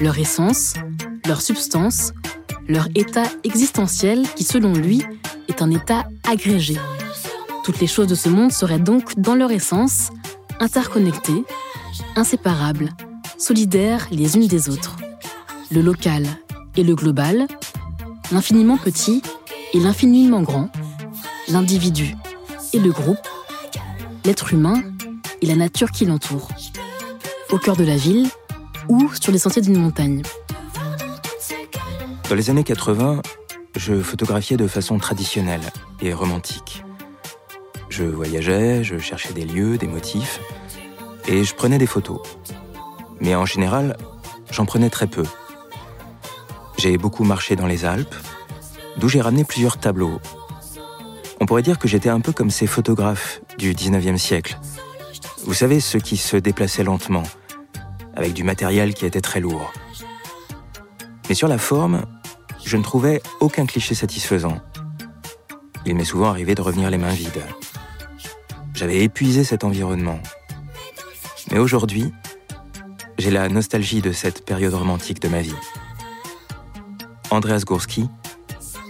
leur 0.00 0.18
essence, 0.18 0.74
leur 1.24 1.40
substance, 1.40 2.12
leur 2.66 2.88
état 2.96 3.28
existentiel 3.44 4.26
qui, 4.34 4.42
selon 4.42 4.72
lui, 4.72 5.04
est 5.46 5.62
un 5.62 5.70
état 5.70 6.08
agrégé. 6.28 6.74
Toutes 7.62 7.78
les 7.78 7.86
choses 7.86 8.08
de 8.08 8.16
ce 8.16 8.28
monde 8.28 8.50
seraient 8.50 8.80
donc, 8.80 9.20
dans 9.20 9.36
leur 9.36 9.52
essence, 9.52 10.10
interconnectées, 10.58 11.44
inséparables, 12.16 12.88
solidaires 13.38 14.08
les 14.10 14.34
unes 14.34 14.48
des 14.48 14.68
autres. 14.68 14.96
Le 15.70 15.80
local 15.80 16.26
et 16.76 16.82
le 16.82 16.96
global, 16.96 17.46
l'infiniment 18.32 18.78
petit 18.78 19.22
et 19.72 19.80
l'infiniment 19.80 20.42
grand, 20.42 20.70
l'individu 21.48 22.14
et 22.72 22.78
le 22.78 22.90
groupe, 22.90 23.26
l'être 24.24 24.52
humain 24.52 24.82
et 25.42 25.46
la 25.46 25.56
nature 25.56 25.90
qui 25.90 26.06
l'entoure. 26.06 26.48
Au 27.50 27.58
cœur 27.58 27.76
de 27.76 27.84
la 27.84 27.96
ville 27.96 28.28
ou 28.88 29.10
sur 29.20 29.32
les 29.32 29.38
sentiers 29.38 29.62
d'une 29.62 29.78
montagne. 29.78 30.22
Dans 32.28 32.34
les 32.34 32.50
années 32.50 32.64
80, 32.64 33.22
je 33.76 34.00
photographiais 34.00 34.56
de 34.56 34.66
façon 34.66 34.98
traditionnelle 34.98 35.60
et 36.00 36.12
romantique. 36.12 36.82
Je 37.88 38.04
voyageais, 38.04 38.82
je 38.82 38.98
cherchais 38.98 39.32
des 39.32 39.44
lieux, 39.44 39.78
des 39.78 39.86
motifs, 39.86 40.40
et 41.28 41.44
je 41.44 41.54
prenais 41.54 41.78
des 41.78 41.86
photos. 41.86 42.20
Mais 43.20 43.34
en 43.34 43.46
général, 43.46 43.96
j'en 44.50 44.66
prenais 44.66 44.90
très 44.90 45.06
peu. 45.06 45.24
J'ai 46.78 46.98
beaucoup 46.98 47.24
marché 47.24 47.56
dans 47.56 47.66
les 47.66 47.84
Alpes, 47.84 48.14
d'où 48.98 49.08
j'ai 49.08 49.20
ramené 49.20 49.44
plusieurs 49.44 49.78
tableaux. 49.78 50.20
On 51.40 51.46
pourrait 51.46 51.62
dire 51.62 51.78
que 51.78 51.88
j'étais 51.88 52.08
un 52.08 52.20
peu 52.20 52.32
comme 52.32 52.50
ces 52.50 52.66
photographes 52.66 53.40
du 53.58 53.74
19e 53.74 54.16
siècle. 54.16 54.58
Vous 55.44 55.54
savez, 55.54 55.80
ceux 55.80 56.00
qui 56.00 56.16
se 56.16 56.36
déplaçaient 56.36 56.84
lentement, 56.84 57.22
avec 58.14 58.32
du 58.32 58.42
matériel 58.42 58.94
qui 58.94 59.06
était 59.06 59.20
très 59.20 59.40
lourd. 59.40 59.72
Mais 61.28 61.34
sur 61.34 61.48
la 61.48 61.58
forme, 61.58 62.02
je 62.64 62.76
ne 62.76 62.82
trouvais 62.82 63.22
aucun 63.40 63.66
cliché 63.66 63.94
satisfaisant. 63.94 64.58
Il 65.84 65.94
m'est 65.94 66.04
souvent 66.04 66.30
arrivé 66.30 66.54
de 66.54 66.62
revenir 66.62 66.90
les 66.90 66.98
mains 66.98 67.12
vides. 67.12 67.42
J'avais 68.74 69.02
épuisé 69.02 69.44
cet 69.44 69.62
environnement. 69.62 70.18
Mais 71.52 71.58
aujourd'hui, 71.58 72.12
j'ai 73.18 73.30
la 73.30 73.48
nostalgie 73.48 74.02
de 74.02 74.12
cette 74.12 74.44
période 74.44 74.74
romantique 74.74 75.20
de 75.20 75.28
ma 75.28 75.42
vie. 75.42 75.54
Andreas 77.30 77.62
Gourski, 77.64 78.08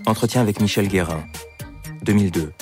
entretien 0.07 0.41
avec 0.41 0.61
Michel 0.61 0.89
Guérin, 0.89 1.25
2002. 2.03 2.53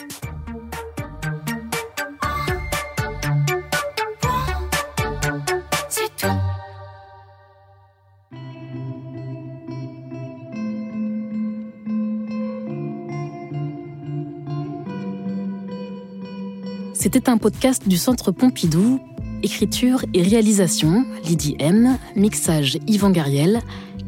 C'était 16.94 17.28
un 17.28 17.36
podcast 17.36 17.86
du 17.86 17.98
Centre 17.98 18.32
Pompidou, 18.32 18.98
écriture 19.42 20.06
et 20.14 20.22
réalisation, 20.22 21.04
Lydie 21.22 21.54
M, 21.58 21.98
mixage 22.16 22.78
Yvan 22.86 23.10
Gariel, 23.10 23.60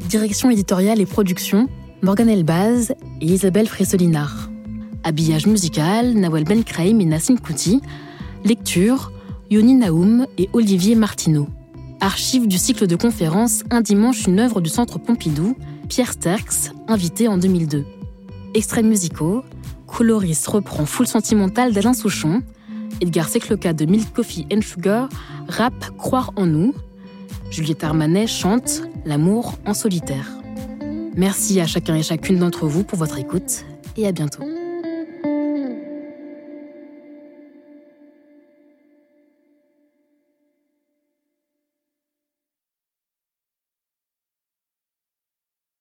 direction 0.09 0.49
éditoriale 0.49 0.99
et 0.99 1.05
production, 1.05 1.69
Morgan 2.03 2.29
Elbaz 2.29 2.93
et 3.21 3.25
Isabelle 3.25 3.67
Fressolinard. 3.67 4.51
Habillage 5.03 5.47
musical, 5.47 6.13
Nawel 6.13 6.43
Benkraim 6.43 6.99
et 6.99 7.05
Nassim 7.05 7.37
Kouti. 7.37 7.81
Lecture, 8.45 9.11
Yoni 9.49 9.73
Naoum 9.73 10.27
et 10.37 10.47
Olivier 10.53 10.93
Martineau. 10.93 11.47
Archive 11.99 12.47
du 12.47 12.59
cycle 12.59 12.85
de 12.85 12.95
conférences 12.95 13.63
Un 13.71 13.81
dimanche, 13.81 14.27
une 14.27 14.39
œuvre 14.39 14.61
du 14.61 14.69
Centre 14.69 14.99
Pompidou, 14.99 15.55
Pierre 15.89 16.13
Sterks, 16.13 16.71
invité 16.87 17.27
en 17.27 17.39
2002. 17.39 17.83
Extraits 18.53 18.85
musicaux, 18.85 19.43
Coloris 19.87 20.43
reprend 20.45 20.85
Full 20.85 21.07
Sentimental 21.07 21.73
d'Alain 21.73 21.93
Souchon, 21.93 22.43
Edgar 23.01 23.27
Secloca 23.27 23.73
de 23.73 23.85
Milk 23.85 24.13
Coffee 24.13 24.45
and 24.53 24.61
Sugar 24.61 25.09
rap 25.47 25.73
Croire 25.97 26.31
en 26.35 26.45
nous. 26.45 26.75
Juliette 27.49 27.83
Armanet 27.83 28.27
chante 28.27 28.83
L'amour 29.03 29.55
en 29.65 29.73
solitaire. 29.73 30.37
Merci 31.17 31.59
à 31.59 31.65
chacun 31.65 31.95
et 31.95 32.03
chacune 32.03 32.37
d'entre 32.37 32.67
vous 32.67 32.83
pour 32.83 32.99
votre 32.99 33.17
écoute 33.17 33.65
et 33.97 34.05
à 34.05 34.11
bientôt. 34.11 34.43